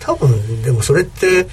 [0.00, 1.46] 多分でもそれって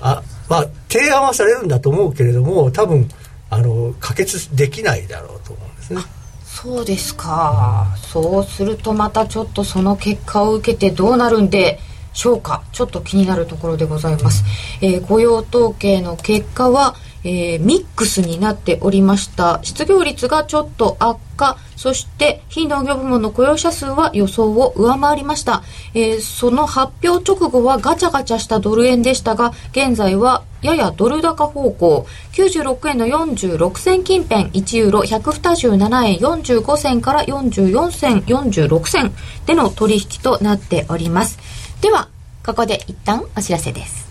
[0.00, 3.08] あまあ提案はされるんだと思うけれども多分
[3.48, 6.02] あの可決できないだろうと思うんですね。
[6.44, 11.78] そうですか、そうするとまたちょっとその結果を受けてどうなるんで
[12.12, 12.62] しょうか。
[12.72, 14.44] ちょっと気になるところでございます、
[14.82, 19.60] えー、雇用統計の結果は、えー、ミックスになっておりました。
[19.62, 21.58] 失業率がちょっと悪化。
[21.76, 25.62] そして非農業部門の雇用者数は予想を上回りました、
[25.94, 32.06] えー、その発表直後はガチャガチャしたドル円でしたが現在はややドル高方向。
[32.32, 34.50] 96円の46銭近辺。
[34.50, 35.00] 1ユーロ。
[35.00, 39.14] 127円45銭から44銭46銭
[39.46, 41.38] での取引となっております。
[41.80, 42.08] では
[42.44, 44.09] ここで一旦お知らせです。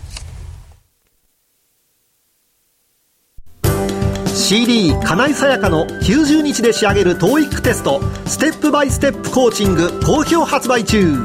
[4.50, 11.22] CD 金井さやかの90日で仕上げる TOEIC テストステップバイステップコーチング好評発売中。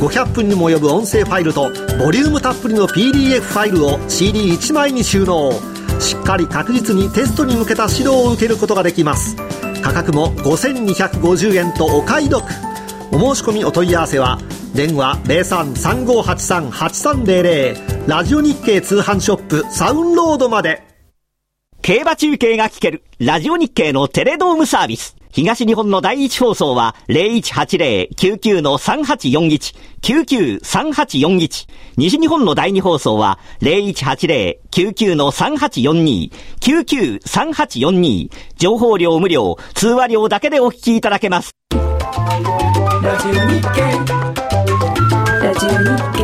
[0.00, 5.52] 500分にも及ぶ音声ファイルとボリュームたっぷりの PDF ファイルを CD1 枚に収納。
[6.00, 9.36] しっかり確実にテストに向けた指導を受けることができます。
[9.80, 12.42] 価格も5250円とお買い得。
[13.12, 14.40] お申し込みお問い合わせは
[14.74, 20.93] 電話0335838300ラジオ日経通販ショップサウンロードまで。
[21.84, 31.68] 競馬中継が聞けるラジオ日経のテレドームサービス東日本の第一放送は0180-99-3841、99-3841。
[31.98, 36.32] 西日本の第二放送は0180-99-3842、
[37.20, 38.30] 99-3842。
[38.56, 41.50] 情報量無料、通話料だけでお聞きいただけます。
[41.70, 41.78] ラ
[43.18, 43.68] ジオ日経
[45.42, 45.74] ラジオ日
[46.16, 46.23] 経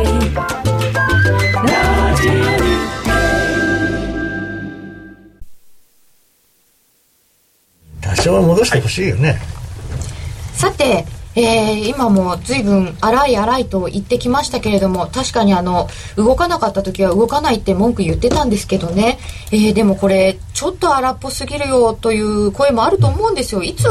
[8.15, 9.39] 多少は戻してほしいよね、はい、
[10.53, 15.87] さてえー、今も随分荒い荒いと言ってきましたけれども確かにあの
[16.17, 19.17] 動かなかった時は動かないって文句言ってたんですけどね、
[19.49, 23.63] えー、でもこれちょっと荒っぽすぎるよという声もあると思うんですよ。
[23.63, 23.87] いつ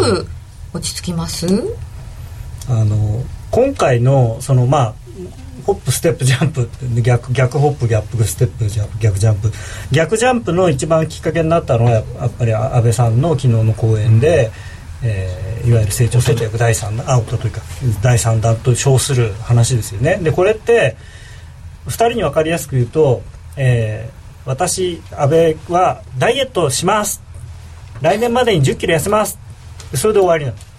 [0.74, 1.46] 落ち着きます？
[2.68, 4.94] あの今回のそのまあ
[5.70, 6.68] ホップステップジャンプ。
[7.00, 9.52] 逆逆ホップ逆ステップジャンプ逆ジャンプ。
[9.92, 12.04] 逆ジャンプの一番きっかけになったのはやっ
[12.36, 14.50] ぱり安倍さんの昨日の講演で、
[15.04, 17.60] えー、いわゆる成長戦略第3弾あというか
[18.02, 20.18] 第3弾と称する話ですよね。
[20.20, 20.96] でこれって
[21.86, 23.22] 2人に分かりやすく言うと、
[23.56, 27.22] えー、私安倍はダイエットします。
[28.02, 29.38] 来年までに1 0キロ痩せます。
[29.94, 30.69] それで終わりなの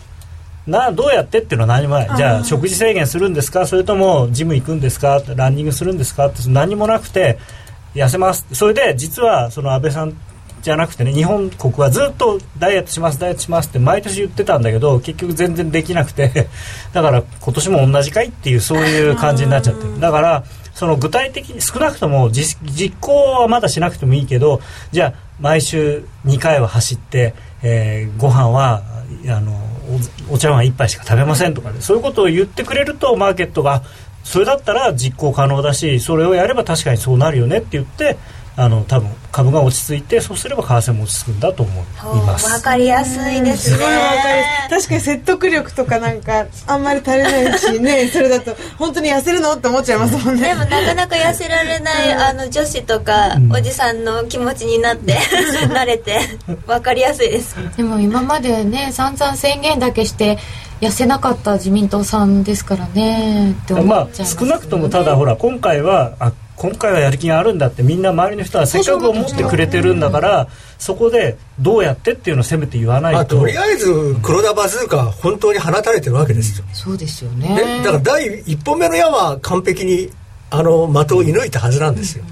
[0.67, 2.17] などうやってっていうのは何もない。
[2.17, 3.65] じゃあ食事制限するんですか？
[3.65, 5.21] それともジム行くんですか？
[5.35, 6.27] ランニングするんですか？
[6.27, 7.39] って何もなくて
[7.95, 8.45] 痩せます。
[8.53, 10.13] それで実はその安倍さん
[10.61, 16.47] じゃなくてね日本国はずっとダイエットしますダイエットしますって毎年言ってたんだけど結局全然できなくて
[16.93, 19.83] だから今年も同じかいっていうそういう感じになっちゃって。
[19.87, 20.43] るだから
[20.75, 22.57] その具体的に少なくとも実
[23.01, 27.33] 行はまだしなくてもいいけどじゃあ毎週2回は走って、
[27.63, 28.83] えー、ご飯は
[29.27, 29.51] あの
[30.29, 33.83] お茶碗1杯しか食べませんとか、ね、そういうことを言ってくれるとマーケットが
[34.23, 38.17] それだったら実行可能だしそれをやれば確かにそうなるよねって言って
[38.57, 41.85] あの多分株が落ち着いてそうすれば為替も落ち着くんだと思い
[42.25, 42.51] ます。
[42.51, 43.77] わかりやすいですね。
[43.77, 44.15] すごいわか
[44.67, 49.53] り確かに説得力とかなんかあんまり足りないしね それだと本当に痩せるの？
[49.53, 50.49] って思っちゃいますもんね。
[50.49, 55.17] でもなかなか痩せられないあの女子とか、おじさんの気持ちになって
[55.71, 56.19] 慣れて
[56.67, 57.55] わかりやすいです。
[57.77, 60.37] でも今までね散々宣言だけして
[60.81, 63.55] 痩せなかった自民党さんですからね。
[63.85, 70.47] まあ少なくともただほら今回はあ今回はやる気があるんだってみんな周りの人はせっかく思ってくれてるんだから
[70.77, 77.81] そこでどうやってっていうのをせめて言わないと、まあ、とりあえず黒田バズーカは本当に放たれてるわけですよ、そうですよね。
[77.83, 80.11] だから第一本目の矢は完璧に
[80.51, 82.23] あの的を射抜いたはずなんですよ、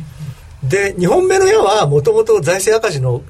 [0.63, 3.23] で2本目の矢はもともと財政赤字の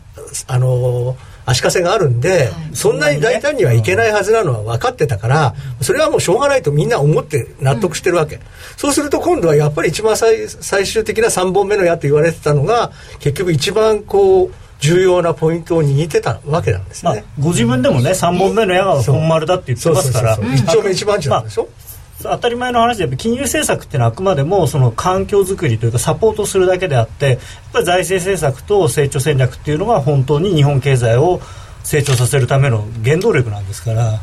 [0.47, 1.16] あの
[1.50, 8.41] 足かせがあるんで、はい、そんなに大胆にはいけないはずなのは分かってたから、それはもうしょうがないとみんな思って納得してるわけ、うん、
[8.78, 20.38] そうすると今度はやっぱり一番最最終的な3本目の矢と言われてたのが結局一番こう重要なポイントを握ってたわけなんですね、まあ、ご自分でもね3本目の矢が本丸だって言ってますから。
[20.56, 21.89] 一丁目一番地なんでしょ、まあ
[22.24, 27.38] 当たり前の話で金融政策っていうのはあくまでもその環境づくりというかサポートするだけであってやっ
[27.74, 31.40] ぱり財政政策と成長戦略っていうのが本当に日本経済を
[31.84, 34.20] 成長させるための原動力なんですから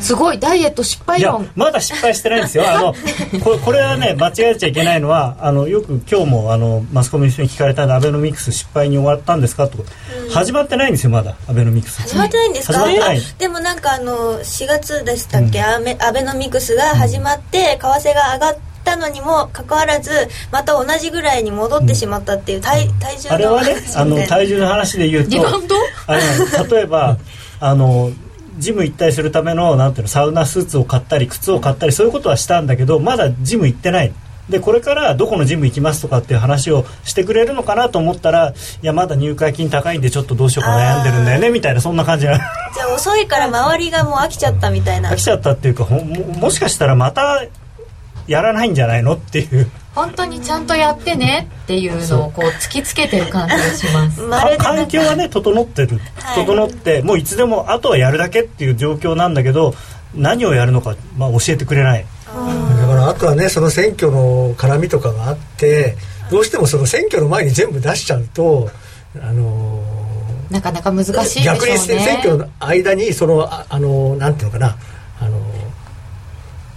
[0.00, 1.48] すごいダイエット失敗論。
[1.54, 2.64] まだ失敗してないんですよ。
[2.68, 2.94] あの
[3.42, 9.78] これこれはね間違えちゃいけないのはあのよく今日もあのマスコミの人に聞かれたアベノミクス失敗に終わったんですかと。
[10.32, 11.34] 始まってないんですよまだ。
[11.48, 12.02] アベノミクス。
[12.02, 12.86] 始まってないんですか？
[13.38, 20.10] でもなんかあの4月でしたっけ、うん、アベノミクスが始まって、為替が上がったのにもかかわらず
[20.50, 25.36] また同じぐらいに戻ってしまったっていう体,、体重のあれはねあの体重の話で言うと
[26.06, 27.18] あの例えば
[27.58, 28.10] あの
[28.58, 34.12] ジム行ったりするためのなんていうのサウナスーツを買ったり靴を買ったりそういうことはしたんだけどまだジム行ってない。
[34.48, 45.10] でこれからどこのジム行きますとかっていう話をしてくれるのかなと思ったらいやまだ入会金高いんでちょっとどうしようか悩んでるんだよねみたいなそんな感じなじゃあ遅いから周りがもう飽きちゃったみたいな。
[45.10, 47.44] 飽きちゃったっていうかももしかしたらまた
[48.28, 54.20] やらないんじゃないのっていう本当にちゃんとやってねっていうのをこう突きつけてる感じがします。
[54.62, 55.98] 環境はね整ってる。
[56.34, 59.74] 整って、はい、もういつでもあとはやるだけっていう状況なんだけど
[60.14, 62.04] 何をやるのか、まあ、教えてくれない。
[62.26, 65.96] だからあとはねその選挙の絡みとかがあって
[66.30, 68.70] どうしてもその選挙の前に全部出しちゃうと
[69.18, 71.60] あのー、なかなか難しいでしょうね。
[71.60, 74.76] 逆に選挙の間にそのああのなんていうのかな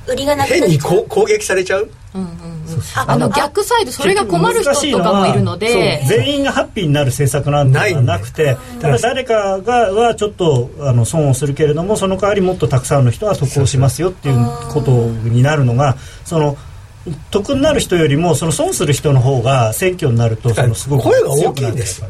[0.09, 2.49] 売りがなく変にこ攻撃されちゃう、うんうん
[2.95, 6.03] あの逆サイドそれが困る人とかもいるので。
[6.07, 14.35] 全員がハッピーになる政策なんてなくてただ誰かがはちょっとあの損をするけれどもその代わりもっとたくさんの人は得をしますよっていう
[14.71, 16.57] ことになるのがその
[17.31, 22.03] 得になる人よりもその損する人の方が選挙になるとそのすごく声が大きいんです。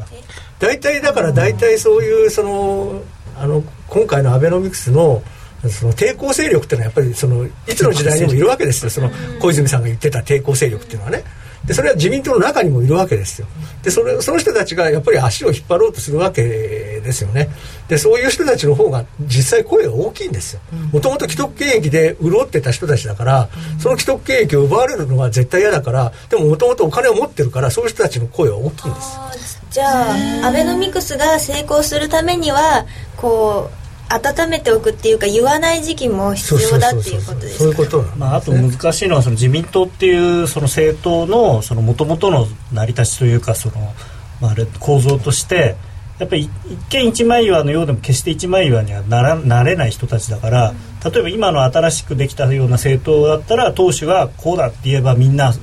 [0.60, 3.02] 大体だから大体そういうその
[3.38, 5.24] あの今回のアベノミクスの
[5.68, 8.89] その抵抗勢力っていうのはやっぱりそのいつの時代にもいるわけですよ。
[8.89, 11.24] その小泉さんが言ってた抵抗勢力っていうのはね。
[11.66, 13.47] でそれは自民党の中にもいるわけですよ。
[13.84, 17.49] でそれその人たちがやっぱり足を引っ張ろうとするわけですよね。
[17.89, 20.62] でそういう人たちの方が実際声が大きいんですよ。
[20.93, 30.12] もともと既得権益で潤ってた人たちだからその既得権益を奪われるのは絶対嫌だからでももともとお金を持ってるからそういう人たちの声は大きいんですじゃ
[30.43, 32.86] あアベノミクスが成功するためには
[33.18, 43.93] こう温めておくっていうか言わない時期も必要だっていうことですそういうことまあ、あと難しいのはその自民党っていうその政党のその元々の成り立ちというかその、
[44.41, 45.76] まあ、あれ構造として
[46.18, 46.49] やっぱり一
[46.89, 50.74] 見一枚岩のようでも決して一枚岩にはならなれない人たちだから、
[51.05, 55.53] 例えば今の新しくできたような政党だったら党首はこうだって言えばみんな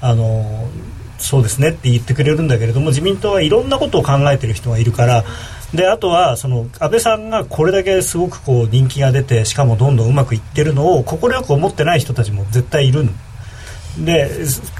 [0.00, 0.68] あの
[1.18, 5.24] そうですねって言ってくれるんだけれども自民党はいろんなことを考えてる人がいるから
[5.74, 13.04] であとはその安倍さんがこれだけすごくこう人気が出てしかもどんどんうまくいってるのを快く思ってない人たちも絶対いる
[13.98, 14.28] で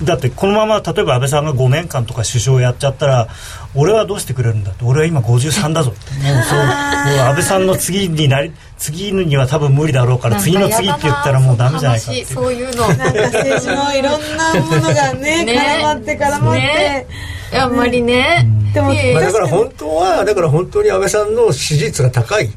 [0.03, 3.29] だってこのまま例えば安倍さんが5年間とか首相やっちゃったら
[3.75, 4.85] 俺はどうしてくれるんだって。
[4.85, 6.13] 俺は今53だぞって。
[6.23, 12.75] もうそうもう安倍さんの次になり次には多分無理だろうから次の次って言ったらもうダメじゃないかってそういう。
[12.75, 15.81] のなんか政治のいろんなものがね ね。
[15.81, 17.07] 絡まって絡まって、ね、
[17.53, 22.51] あんまりね、うん、でも、まあ、だから本当はだから本当に安倍さんの支持率が高い。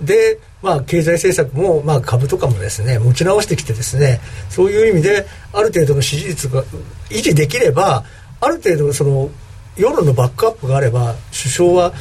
[0.00, 6.64] でまあ、経済政策も、まあ、株とかもですね持ち直してきてですねそういう意味である程度の支持率が
[7.08, 8.04] 維持できれば
[8.40, 9.30] ある程度その
[9.76, 11.92] 世論のバックアップがあれば首相は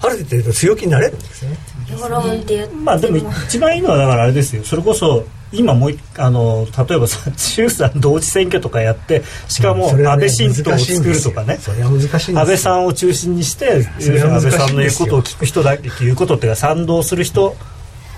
[0.00, 1.56] ある程度強気になれるんですね。
[1.88, 4.64] 世論ってまあでも一番いいのはだからあれですよ。
[4.64, 7.06] それこそ今もうあの例えば
[7.36, 11.60] 衆参同時選挙とかやってしかも安倍新党を作るとかね。
[11.64, 17.54] 安倍さんを中心にして安倍さんの言うことを聞く人だけ言うことっていうか賛同する人。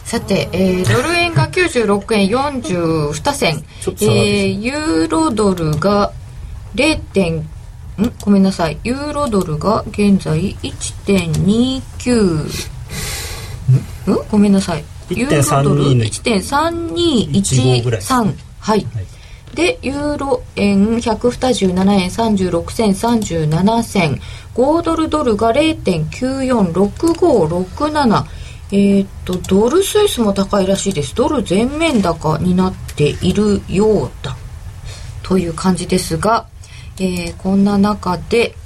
[0.05, 6.13] さて、えー、ドル円が96円42銭、えー、ユーロドルが
[6.77, 7.01] 0.
[7.13, 7.45] 点ん？
[8.25, 8.79] ごめんなさい。
[8.85, 12.77] ユーロドルが現在1.29
[14.13, 14.17] ん？
[14.31, 14.85] ごめんなさい。
[15.11, 18.85] ユーロドル1.3213はい、
[19.55, 21.79] でユーロ円127円
[22.09, 24.21] 36銭37銭。
[24.55, 28.25] 5ドルドルが0.946567
[28.73, 31.15] えっ、とドルスイスも高いらしいです。
[31.15, 34.37] ドル全面高になっているようだ。
[35.23, 36.49] という感じですが、
[36.99, 38.57] えー、こんな中で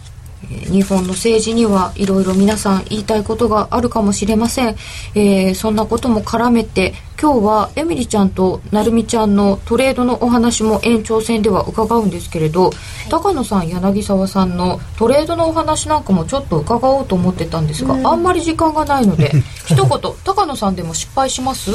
[0.48, 4.76] 日本の政治にはいろいろ皆さん言いたいことがあるかもしれません、
[5.14, 12.72] えー、そんなことも絡めて今日はエミリちゃんとなるみちゃんのトレードのお話も延長戦では伺うんですけれど、はい、
[13.10, 19.32] 高野さん柳沢さんのトレードのお話なんかもちょっと伺おうと思ってたんですが、うん、あんまり時間がないので
[19.66, 19.88] 一言
[20.24, 21.70] 高野さんでも失敗します？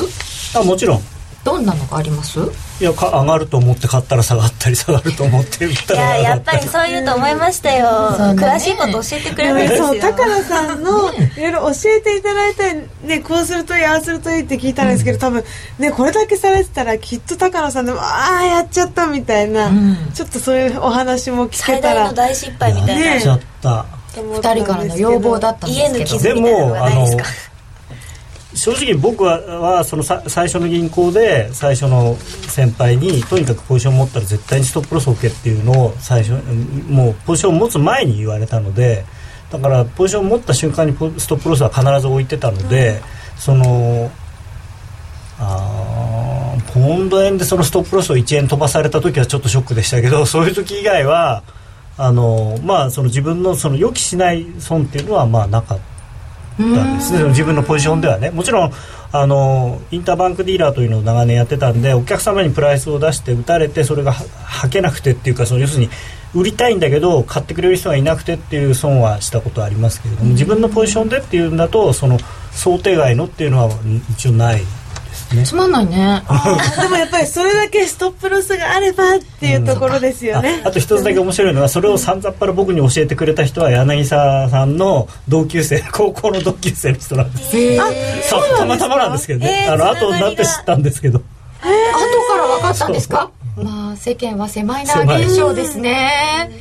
[0.58, 1.02] あもちろん
[1.46, 2.40] どんなのがあります？
[2.82, 7.88] いやか上がると思って買ったら下がったり下がると思って売ったらいややっぱりそう言うと思いましたよ、
[8.36, 9.88] 詳しいこと教えてくれないですよ。
[9.88, 12.74] そう高野さんのいろいろ教えていただいた
[13.08, 15.44] ねこうするといいああするといいって聞いたんですけど、うん、多分
[15.80, 22.08] ねこれだけされてたらきっと高野さんでもああやっちゃったみたいな、うん、ちょっとそういうお話も聞けたら。
[22.08, 23.86] 最大の大失敗みたいな、やっちゃった。
[24.16, 26.36] 2人からの要望だったんですけど。
[26.36, 27.06] でもあの
[28.66, 36.32] 正直僕ははそのさ最初の銀行で最初の先輩にとにかくポジション持ったら絶対にストップロス OK っていうのを最初
[36.90, 39.06] もうポジションを持つ前に言われたので
[39.52, 43.02] だからポジションを持った瞬間にストップロスは必ず置いてたので、
[43.36, 44.10] うん、その
[45.38, 51.44] あポンド円でそのストップロスを1円飛ばされた時はちょっとショックでしたけど そういう時以外は
[52.00, 55.95] あのまあその自分のその予期しない損っていうのはまあなかった。
[56.64, 57.24] ったんですね。
[57.30, 58.32] 自分のポジションではね。
[58.32, 58.74] もちろん
[59.12, 65.90] あのインターバンクディーラーというのを長年やってたんでお客様にプライスを出して打たれてそれがはけなくてっていうかその要するに
[66.34, 72.18] 売りたいんだけど買ってくれる人がいなくてっていう損はしたことはありますけれども自分のポジションでっていうんだとその
[72.52, 73.70] 想定外のっていうのは
[74.12, 74.62] 一応ない
[75.34, 75.44] ね。
[75.44, 76.24] つまんないね。
[76.82, 87.58] でもやっぱりそれだけストップロスがあればっていうところですよね、うん、あと一つだけ面白いのはそれをさんざっぱら僕に教えてくれた人は柳沢さんの同級生高校の同級生の人なんです。
[87.58, 91.22] えー、たまたまなんですけどね、えー、あの後になって知ったんですけど。
[91.64, 93.30] えー、後から分かったんですか？
[93.58, 96.52] まあ世間は狭いな現象ですね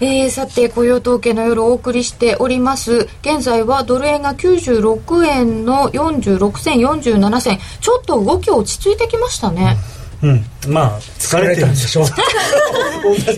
[0.00, 3.08] えー、さて雇用統計の夜お送りしております。
[3.22, 7.58] 現在はドル円が96円の46銭47銭。
[7.80, 9.76] ちょっと動き落ち着いてきましたね、
[10.22, 12.06] うん、まあ疲れてるんでしょう。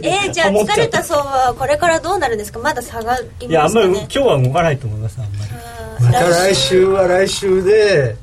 [0.02, 2.60] えー、じゃあ疲れた相場はこれからどうなるんですか？
[2.60, 5.50] まだ下がりますか、ね、いやあんまり今日は動かないと思いますあんまり。
[6.00, 8.16] また来週は来週で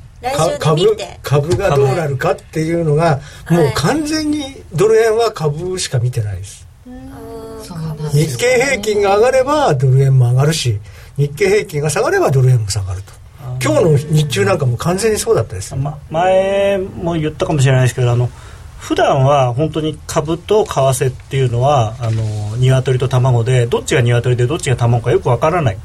[0.59, 6.67] 株株がどうなるかっていうのがもう完全にドル円は株しか見てないです、
[8.11, 10.79] 日経平均が上がればドル円も上がるし
[11.17, 13.19] 日経平均が下がればドル円も下がると。
[13.61, 18.29] 今日の日中なんかも完全にそうだったです、ま、前も言ったかもしれないですけどあの
[18.79, 25.77] 普段は本当に株と為替っていうのはあの鶏と卵でどっちが鶏でどっちが卵かよくわからない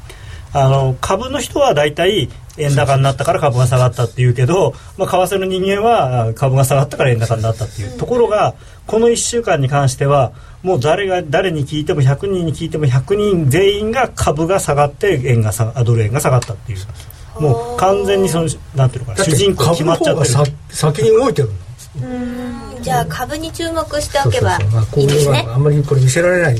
[0.55, 7.97] あの株の人は大体円高になったから株が下がったっていうけど、まあ、為替の人間は株が下がったから円高になったっていう。
[7.97, 8.55] ところが
[8.87, 10.31] この1週間に関しては
[10.63, 16.79] もう誰が誰に聞いても100人に聞いても100人全員が株が下がって円が下ドル円が下がったっていう。
[17.41, 20.29] もう完全にそのなんていうのか主人公決まっちゃってる。
[20.69, 21.49] 先に動いてる
[22.81, 24.57] じゃあ株に注目しておけば
[24.95, 25.45] いいですね。
[25.49, 26.55] あんまりこれ見せられない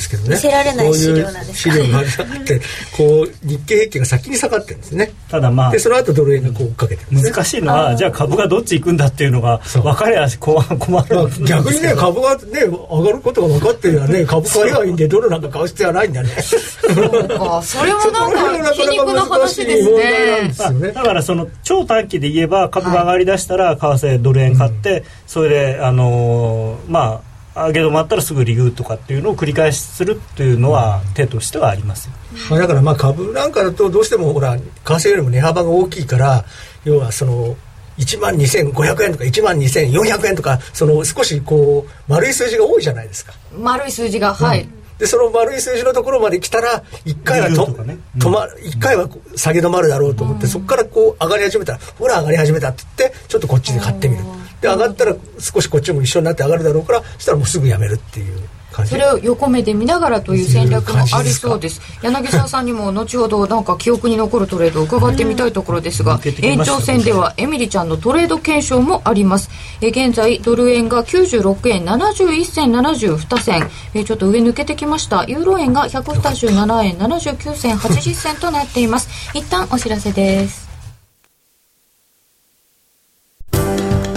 [0.00, 0.30] ですけどね。
[0.30, 2.60] 見せられない資料なんですか、資料があって
[2.96, 5.12] こう日経平均が先に下がってるんですね。
[5.28, 11.04] ただまあでその後ドル円がこう追っかけてる、ね、難しいのはじゃあ株がどっち行くんだっていうのが分かりゃ困る、まあ、
[11.46, 14.24] 逆にね株がね上がることが分かってるよね。
[14.30, 16.28] 株買えばいいんでドルなんか買う必要はないんだね。
[16.40, 27.29] それはなんか皮肉な話ですね、ね、だからその超短期で言えば株が上がりだしたら為替ドル円買って、うん、それであのー、まあ
[27.66, 32.14] 上げ止まったらすぐ利食うとかっていうのを繰り返しするっていうのは手としてはありますよ、
[32.50, 36.44] まあ、だからまあ株なんかだとどうしてもほら為替よりも値幅が大きいから
[36.84, 37.56] 要はその
[37.98, 43.34] 1万2500円とか1万2400円とかその少しこう丸い数字が多いじゃないですか。
[43.58, 44.80] 丸い数字がはい、うん。
[44.98, 47.98] でその丸い数字のところまで来たら1回はと、ね。
[48.16, 54.24] うん、止ま1回は下げ止まるだろうと思って、うん、そこからこう上がり始めたらほら上がり始めたって言ってちょっとこっちで買ってみる
[54.60, 58.38] で上がったら少しこっちも一緒になって上がるだろうからそしたらもうすぐやめるっていう
[58.86, 61.80] それを横目で見ながらという戦略もありそうです。
[62.02, 69.50] 柳沢さんにも後ほどなんか記憶に残るトレードを伺ってみたいところですが、延長戦ではエミリちゃんのトレード検証もあります。
[69.80, 73.70] え現在ドル円が96円71銭72銭。
[73.94, 75.24] えちょっと上抜けてきました。
[75.26, 79.08] ユーロ円が127円79銭80銭となっています。
[79.34, 80.69] 一旦お知らせです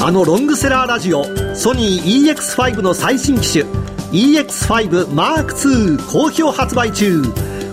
[0.06, 1.24] あのロングセラーラジオ
[1.56, 3.64] ソニー EX5 の最新機種
[4.12, 7.22] EX5M2 好評発売中。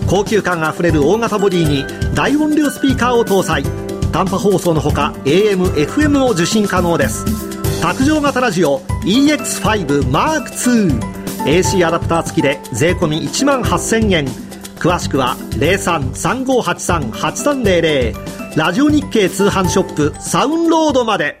[0.07, 1.83] 高級感あふれる大型ボディに
[2.15, 3.63] 大音量スピーカーを搭載。
[4.13, 7.25] 短波放送のほか AM、FM も受信可能です。
[7.81, 14.25] 卓上型ラジオ EX5M2AC アダプター付きで税込1万8000円。
[14.79, 18.15] 詳しくは0335838300
[18.55, 21.40] ラジオ日経通販ショップサウンロードまで。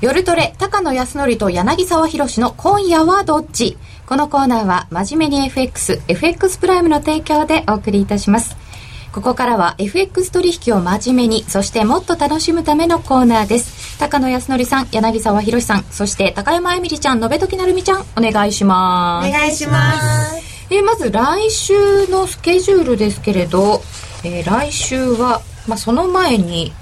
[0.00, 3.76] 夜トレ、高野康則と柳沢博の今夜はどっち？
[4.06, 8.56] このコーナーは真面目に FX、FX プライムの提供でお送りいたします。
[9.12, 13.98] ここからは FX 取引を真面目に、そしてもっと楽しむためのコーナーです。
[13.98, 19.28] 高野康則さん、柳沢博さん、そして高山えみりちゃん、延時なるみちゃん、お願いします。
[19.28, 20.48] お願いします。
[20.70, 23.82] えまず来週のスケジュールですけれど、
[24.22, 26.72] えー、来週は、まあ、その前に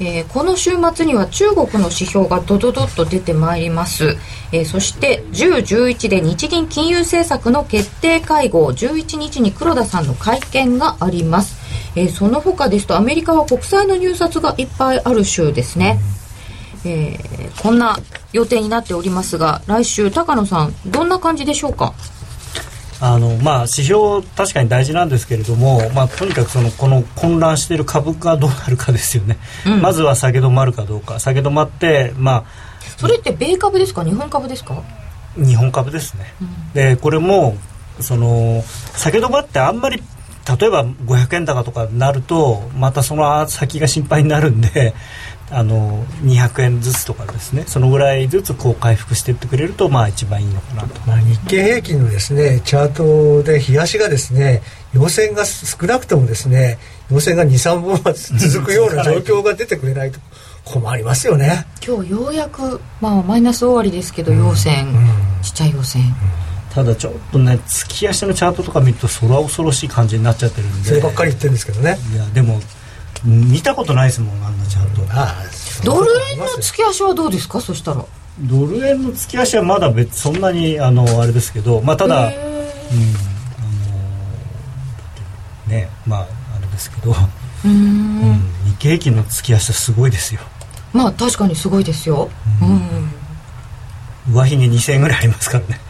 [0.00, 4.16] えー、この週末には中国の指標がドドドッと出てまいります、
[4.50, 11.56] えー、そして10、11で日銀金融政策の決定会合11日に黒田さんの会見があります、
[11.96, 16.00] えー、その他ですとアメリカは国債の入札がいっぱいある週ですね、
[16.84, 17.16] え、
[17.62, 17.96] こんな
[18.32, 21.94] 予定になっておりますが来週高野さんどんな感じでしょうか？
[23.00, 29.36] あのまあ、指標確かに大事なんですけれども、まあ、とにかくそのこの混乱している株がどうなるかですよね、
[29.66, 31.18] うん、まずは下げ止まるかどうか。
[31.18, 32.44] 下げ止まって、まあ、
[32.96, 34.04] それって米株ですか？
[34.04, 34.82] 日本株ですか？
[35.36, 37.56] 日本株ですね、うん、でこれも
[38.00, 38.62] その
[38.96, 40.00] 下げ止まってあんまり
[40.60, 44.94] 例えば500円高とかになるとまたその先が心配になるんで
[45.50, 47.64] あの200円ずつとかですね。
[47.66, 54.62] そのぐらいずつこう回復していってくれるとまあ一番いいのかなと、まあ、日経平均のですねチャートで冷やしがですね
[54.94, 56.78] 陽線が少なくともですね
[57.10, 60.18] 陽線が23本は続くような状況が出てくれないと
[60.64, 61.66] 困りますよね。
[61.86, 64.94] 今日ようやく、まあ、マイナス終わりですけど陽線、うん、
[65.42, 66.10] ちっちゃい陽線、うん
[66.74, 70.88] ただちょっとね月足のチャートとか見るとそれは恐ろしい感じになっちゃってるんで。
[70.88, 71.96] そればっかり言ってるんですけどね。
[72.12, 72.60] いやでも
[73.24, 75.34] 見たことないですもんあんなチャートあ
[75.84, 77.60] ドル円の月足はどうですか？
[77.60, 78.04] そしたら。
[78.40, 82.36] ドル円の月足はまだ別そんなにあのあれですけどまあただ、うん、あ
[85.68, 87.14] のねまああれですけど。
[87.64, 88.32] うん、
[88.66, 90.42] 日経平均の月足はすごいですよ。
[90.92, 92.28] まあ確かにすごいですよ、
[94.28, 95.80] うん、上髭2000円ぐらいありますからね。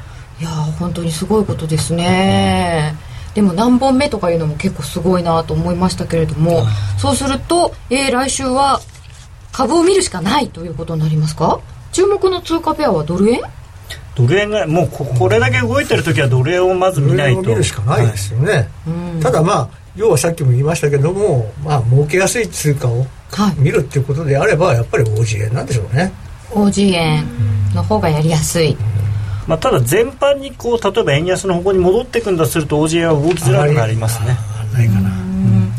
[0.41, 2.95] いや本当にすごいことですね、
[3.35, 6.63] でも何本目とかいうのも結構すごいなと思いましたけれども
[6.99, 8.81] そうすると、えー、来週は
[9.53, 11.61] 株を見るしかないということになりますか？
[11.93, 13.41] 注目の通貨ペアはドル円？
[14.17, 17.43] ドル円がもうこれだけ動いてる時はドル円をまず見ないと。
[17.43, 23.07] 見るしかないですよね、はい、ただまあ要はさっきも言いましたけどもまあ儲けやすい通貨を
[23.59, 26.13] 見るっていうことであればやっぱり OG 円なんでしょうね。
[26.51, 27.27] OG 円
[27.75, 28.77] の方がやりやすい、
[29.47, 34.37] まあ、ただ全般にこう例えば円安の方向に戻っていくんだとすると円は動きづらくなりますね。
[34.73, 35.11] ないかな、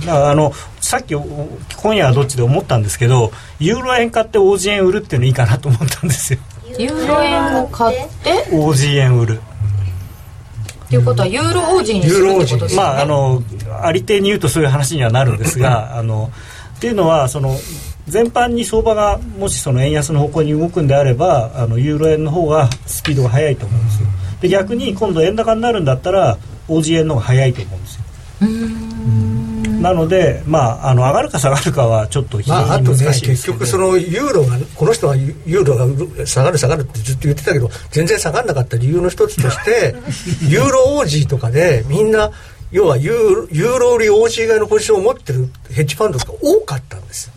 [0.02, 6.40] だからあのさっき今夜はどっちで思ったんですけどユーロ円買って OG 円売るっていうのいいかなと思ったんですよ。
[6.78, 9.42] ユーロ円を買って？OG 円売る。
[10.86, 12.82] っていうことはユーロ王子にするってことですね。
[12.82, 13.42] まああの
[13.82, 16.32] ありていに言うとそういう話にはなるんですがあの
[16.78, 17.56] っていうのはその
[18.08, 24.08] 全般に相場がもしその円安の方向に動くんであればあのユーロ円の方がスピードが速いと思うんですよ。
[24.42, 28.06] で逆に今度円高になるんだったら OG 円の方が速いと思うんですよ。
[29.82, 39.96] なので、まあ、あの上がるか下がるかはちょっと非常に難しい、ね結局そのユーロがこの人はユーロが下がる下がるってずっと言ってたけど全然下がらなかった理由の一つとして
[40.50, 42.32] ユーロ王子とかでみんな
[42.76, 47.34] 要はユーロ売り OG 以外のポジションを持ってるヘッジファンドが多かったんですよ。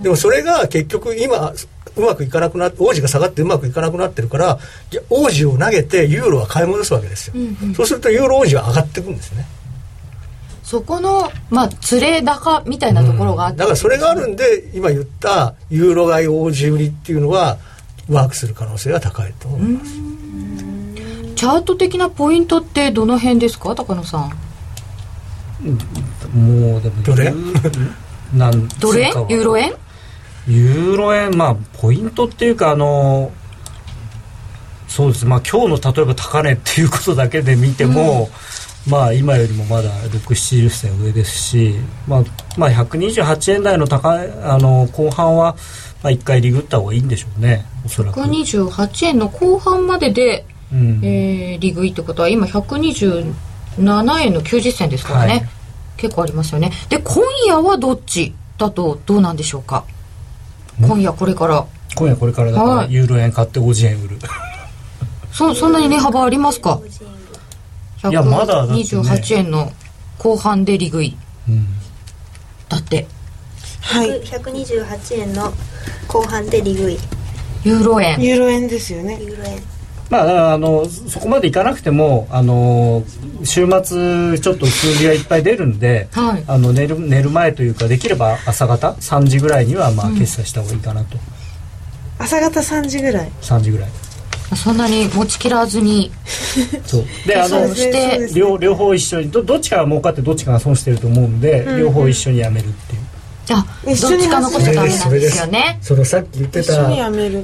[0.00, 1.52] でもそれが結局今
[1.96, 4.60] うまくいかなくなって王子が下がってうまくいかなくなってるから
[5.10, 9.44] 王子を投げてユーロは買い戻すわけですよ、うんうん、そうするとユーロ王子は上がっていくんですね。
[10.62, 17.58] そこの、まあ、つれ高みたいなところがあって、うん、だからそれがあるんで今言ったユーロ買い王子売りっていうのは
[18.08, 19.92] ワークする可能性が高いと思います。
[21.34, 24.45] チャート的なポイントってどの辺ですか高野さん
[26.34, 27.32] もうでもどれ？
[28.34, 29.12] なんどれ？
[29.28, 29.72] ユーロ円？
[30.46, 31.36] ユーロ円？
[31.36, 33.32] まあポイントっていうかあの
[34.88, 35.26] そうです。
[35.26, 38.30] まあ今日の例えば高値っていうことだけで見ても、
[38.86, 41.74] うん、まあ今よりもまだ670銭上ですし、
[42.06, 42.24] まあ、
[42.56, 45.56] まあ128円台の高いあの後半は、
[46.02, 47.66] まあ、1回リグった方がいいんでしょうね。
[47.84, 48.20] おそらく。
[48.20, 52.46] 128円の後半までで、うん、えー、リグいってことは今
[53.78, 55.48] 127円の90銭ですからね、はい、
[55.96, 56.72] 結構ありますよね。
[56.88, 59.84] で今夜はどっちだとどうなんでしょうか？
[60.80, 61.66] 今夜これから。
[61.94, 64.18] 今夜これからだからユーロ円買って50円売る。
[65.32, 66.80] そそんなに値幅ありますか？
[68.08, 69.72] いやまだ28円の
[70.18, 71.16] 後半で利食い、
[71.48, 71.66] うん、
[72.68, 73.06] だって。
[73.82, 74.20] はい。
[74.22, 75.52] 128円の
[76.08, 76.98] 後半で利食い。
[77.64, 78.20] ユーロ円。
[78.20, 79.18] ユーロ円ですよね。
[79.22, 79.62] ユーロ円
[80.10, 83.02] まあ、あのそこまでいかなくてもあの
[83.42, 93.30] 週末ちょっと数字がいっぱい出るんで、はい、あの寝る寝る前というかできれば朝方？3時ぐらいにはまあ決済した方がいいかなと、うん、朝方3時ぐらい。
[93.40, 93.90] 3時ぐらい。
[94.54, 96.12] そんなに持ちきらずに。
[96.86, 97.04] そう。
[97.26, 103.05] であのして両両方一緒にどどっちかが儲かってどっちかが損してると思うんで、うんうん、両方一緒にやめるっていう
[103.50, 105.78] あどっちか残しちゃダメなんですよね。
[105.80, 106.72] そのさっき言ってた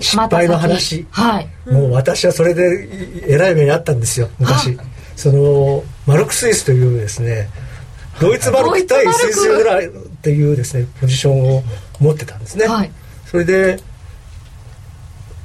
[0.01, 2.89] 失敗の話、はい、もう私はそれで
[3.27, 4.79] えらい目にあったんですよ昔。
[5.17, 7.49] そのマルクスイスというですね
[8.21, 9.91] ドイツマルク対スイスぐらいっ
[10.23, 11.63] ていうですねポジションを
[12.01, 12.91] 持ってたんですね、はい、
[13.27, 13.79] それで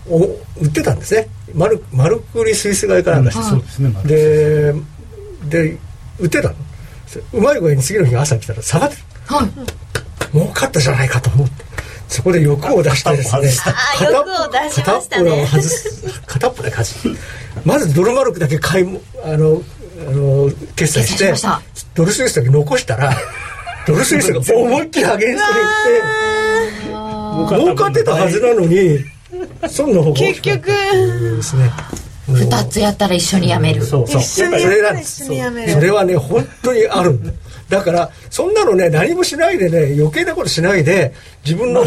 [0.09, 1.27] お売ってたんですね。
[1.53, 4.73] マルマルクリスイス買いかなんかして、そうですねで
[5.49, 5.77] で
[6.19, 6.55] 売ってたの。
[7.33, 8.97] うまい具合に次の日朝来たら下がって
[9.27, 9.49] はい
[10.33, 11.65] 儲かったじゃないかと思って。
[12.07, 13.49] そこで欲を出してですね
[13.97, 14.29] 片っぽ
[14.81, 16.21] 片っぽを外す。
[16.25, 17.09] 片っぽで外す
[17.65, 19.61] まずドルマルクだけ買いあの
[19.99, 21.33] あの決済して
[21.95, 23.13] ドルスイスだけ残したら
[23.85, 25.53] ドルスイスが思いっきりアゲンスト
[26.89, 28.99] に行って儲かってたはずなのに
[29.67, 30.67] そんな方が結局。
[30.67, 31.71] ですね。
[32.29, 33.85] 2つやったら一緒にやめる。
[33.85, 34.21] そうそう。
[34.21, 35.25] それなんです。
[35.25, 37.19] それはね本当にある
[37.69, 41.13] だからそんなのね何もしないでね余計なことしないで
[41.45, 41.83] 自分の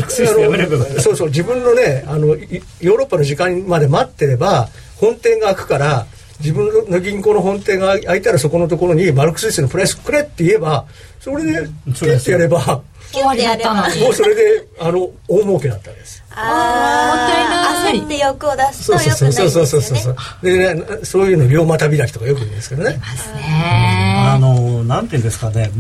[1.00, 6.06] そうそう自分のねあのヨーロッパの時間まで待ってれば本店が開くから
[6.41, 10.86] 自分の銀行の本店が開いたらそこのところにマルクスイスのプライスくれって言えば
[11.20, 12.82] それでピッてやれば
[13.12, 14.03] 終わりだったのに。
[14.03, 16.22] もうそれであの大儲けだったんです。
[16.32, 19.34] ああ焦って欲を出すとよくないですよね。
[19.34, 23.01] そうそうそうそうそうで、ね、そういうの両股開きとかよく言うんですけどね。
[23.03, 25.70] あのなんていうんですかね。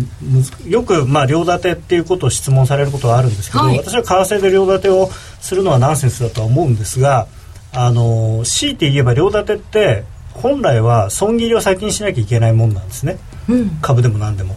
[0.66, 5.08] よくまあ両立てっていうことを質問されることはあるんですけど、はい、私は為替で両立てを
[5.40, 7.28] するのはナンセンスだとは思うんですが
[7.72, 10.04] あの強いて言えば両立てって
[10.34, 13.18] 本来は損切りを先にしなきゃいけないもんなんですね、
[13.48, 14.56] うん、株でも何でも。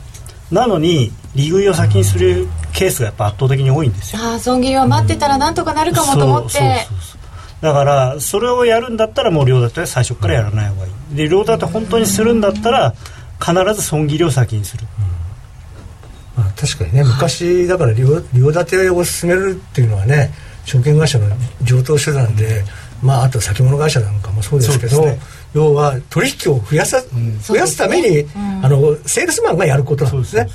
[0.51, 4.21] なのに利食いを先にするケースがやっぱ圧倒的に多いんですよ。
[4.21, 6.88] ああ損切りは待ってたらなんとかなるかもと思って、
[7.61, 11.15] だからそれをやるんだったらもう両立ては最初からやらない方がいい。
[11.15, 12.93] で両立て本当にするんだったら
[13.39, 14.86] 必ず損切りを先にする、
[16.38, 20.32] まあ、確かにね昔だから両両立てを進めるっていうのはね
[20.65, 21.28] 証券会社の
[21.61, 22.63] 上等手段で、
[23.01, 25.19] まあ、あと先物会社なんかもそうですけど、ね、
[25.54, 30.47] 要は取引を増やさ、うん、増やすために、うん、あのセールスマンがやることなんですね。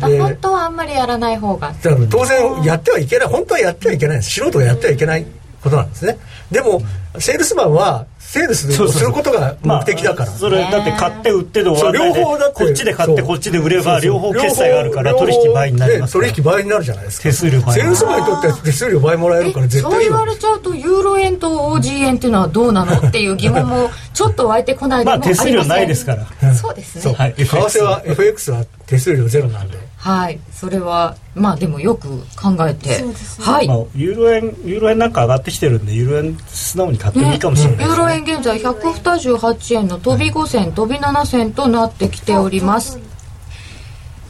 [0.00, 1.74] 本当はあんまりやらない方が。
[2.10, 5.26] 当然やってはいけない本当はやってはいけない素人がやってはいけない
[5.62, 6.18] ことなんですね。
[6.50, 6.80] でも
[7.18, 12.64] セールスマンはセールスをすることが目的だから、それだって買って売ってで終わ両方だって。
[12.64, 17.22] こっちで買ってこっちで売れば両方決済があるから取引倍になります取引倍になるじゃないですか。
[17.24, 23.00] 手数料倍セールスマンにとっては手数料倍もらえるから絶対そう言われちゃうとユーロ円と OG 円っていうのはどうなの？
[23.02, 26.54] っていう疑問もちょっと湧いてこないでもあ手数料ないですから。
[26.54, 30.40] そうですね、はい、為替は FX は手数料ゼロなんではい。
[30.50, 42.98] それはまあでもよく考えて、ね、はい、まあ、ユーロ円ユーロ円なんか上がってきてるんでユーロ円素直に買ってもいいかもしれない、ね、ユーロ円現在128円の飛び5銭飛び7銭となってきております。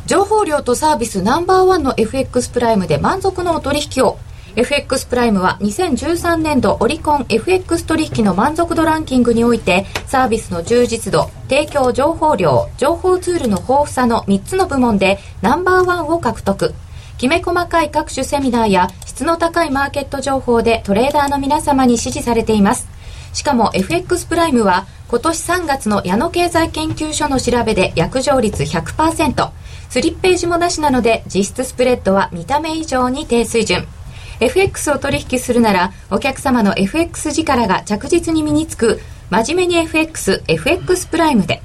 [0.07, 4.19] 情報量とサービスナンバーワンの FX プライムで満足のお取引を
[4.57, 16.75] FX プライムは2013年度オリコン FX 取引の満足度ランキングにおいてサービスの充実度提供情報量情報ツールの豊富さの3つの部門でナンバーワンを獲得。
[17.17, 22.89] きめ細かい各種セミナーや質の高いマーケット情報でトレーダーの皆様に支持されています。
[23.35, 29.51] しかも FX プライムは今年3月の矢野経済研究所の調べで約定率100%
[29.91, 33.87] スリッページもなしなので実質スプレッドは見た目以上に低水準。
[34.41, 41.63] FX を取引するならお客様の FX 力が着実に身につく真面目に FX、FX プライムで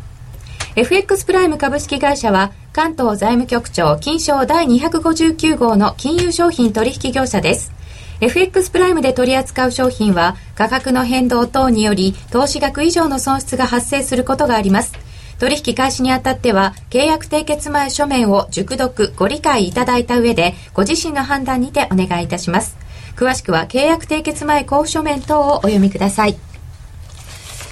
[0.76, 7.72] FX プライム株式会社は関東財務局長金賞第259号の金融商品取引業者です。
[8.20, 15.05] FX プライムで取り扱う商品は価格の変動等により投資額以上の損失が発生することがあります。
[15.40, 22.78] 取引開始にあたっては、契約締結前書面を熟読、ご理解いただいた上で、ご自身の判断にてお願いいたします。
[23.16, 26.38] 詳しくは、契約締結前交付書面等をお読みください。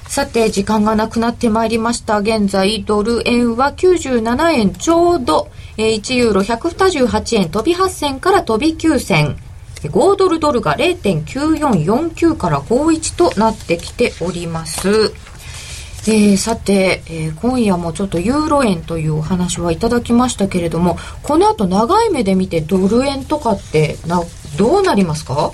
[0.07, 2.19] さて、時間がなくなってまいりました。
[2.19, 9.37] 現在、ドル円は97円ちょうど、えー、1ユーロ128円飛び8銭から飛び9銭。
[9.81, 15.13] 5ドルドルが0.9449から51となってきております。
[16.05, 24.21] えー、さて、えー、今夜もちょっとユーロ円というお話はいただきましたけれどもこの後長い目で見てドル円とかってな
[24.57, 25.33] どうなりますか？
[25.33, 25.53] どう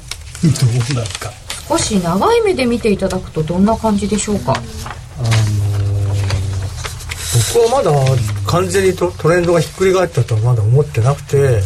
[0.96, 1.32] なるか。
[1.70, 4.54] 少し長い目で見ていただくとどんな感じでしょうか？
[4.54, 5.30] あのー、
[7.56, 7.92] 僕はまだ
[8.48, 11.62] 完全にトトレンドがひっくり返ったとはまだ思ってなくて、うん、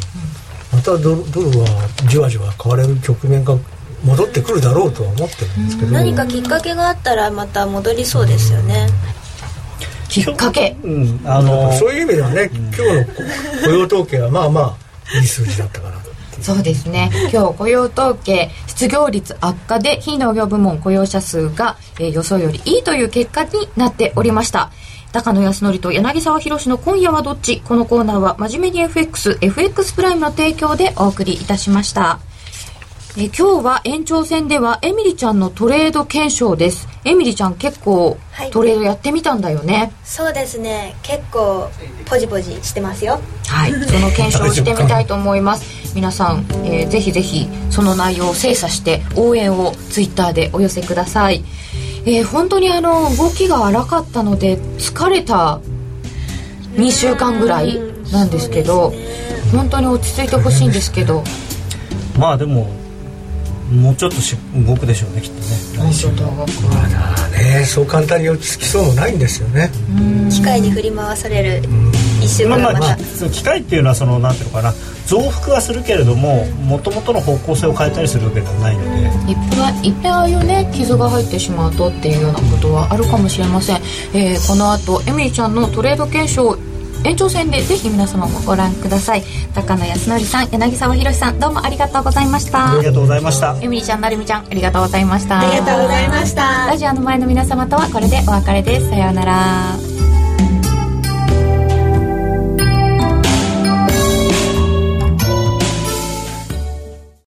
[0.74, 1.68] またドルドルは
[2.10, 3.56] じわじわ買われる局面が
[4.04, 5.92] 戻ってくるだろうとは思ってるんですけど。
[5.92, 8.88] 何かきっかけがあったらまた戻りそうですよね、
[10.10, 13.06] きっかけ、うん、あのそういう意味ではね、今日の
[13.64, 14.78] 雇用統計はまあま
[15.16, 16.04] あいい数字だったかな
[16.42, 17.10] そうですね。
[17.32, 24.70] 今日雇用統計失業率悪化で非農業部門雇用者数が、えー、予想よりいいという結果になっておりました。
[25.14, 27.62] 高野康則と柳沢博の今夜はどっち？
[27.62, 32.20] このコーナーは真面目に FXFX プライムの提供でお送りいたしました
[33.16, 36.88] え今日は延長戦ではエミリちゃんのトレード検証です。
[37.06, 38.18] エミリちゃん結構
[38.52, 40.96] トレードやってみたんだよね、はい、そうですね。
[41.04, 41.70] 結構
[42.06, 43.20] ポジポジしてますよ。
[43.46, 43.72] はい。
[43.86, 45.94] その検証をしてみたいと思います。
[45.94, 51.44] 皆さん、えー、ぜひぜひその内容を精査して応援をツイッターでお寄せください。
[52.08, 55.60] えー、本当にあの動きが荒かったので疲れた
[56.78, 57.80] 2週間ぐらい
[58.12, 58.92] なんですけど
[59.52, 61.24] 本当に落ち着いてほしいんですけど。
[62.18, 62.83] まあでも
[63.74, 64.36] もうちょっとし
[64.68, 66.46] 動くでしょうねきっとね来週とま
[66.90, 69.70] だねそう簡単に落ち着きそうもないんですよね。
[70.30, 71.68] 機械に振り回される
[72.22, 72.98] 一週間ままあ、
[73.32, 74.74] 機械っていうのはそのなんていうのかな。
[75.06, 78.84] 増幅はするけれどももともとの方向性を変えたりするわけではないの
[79.26, 79.32] で。
[79.32, 79.38] いっ
[79.82, 83.82] ぺんいっぺんああいうね傷が入ってしまうとっていうようなことはあるかもしれません、
[84.14, 86.58] えー、この後エミリちゃんのトレード検証
[87.06, 89.24] 延長戦でぜひ皆様もご覧ください。
[89.54, 92.74] 高野康則さん柳沢博さんどうもありがとうございました。
[92.74, 93.58] ありがとうございました。
[93.62, 95.40] エミリちゃんなるみちゃんありがとうございました。
[95.40, 96.68] ありがとうございました。
[96.68, 98.90] ラジオの前の皆様とはこれでお別れです。
[98.90, 99.93] さようなら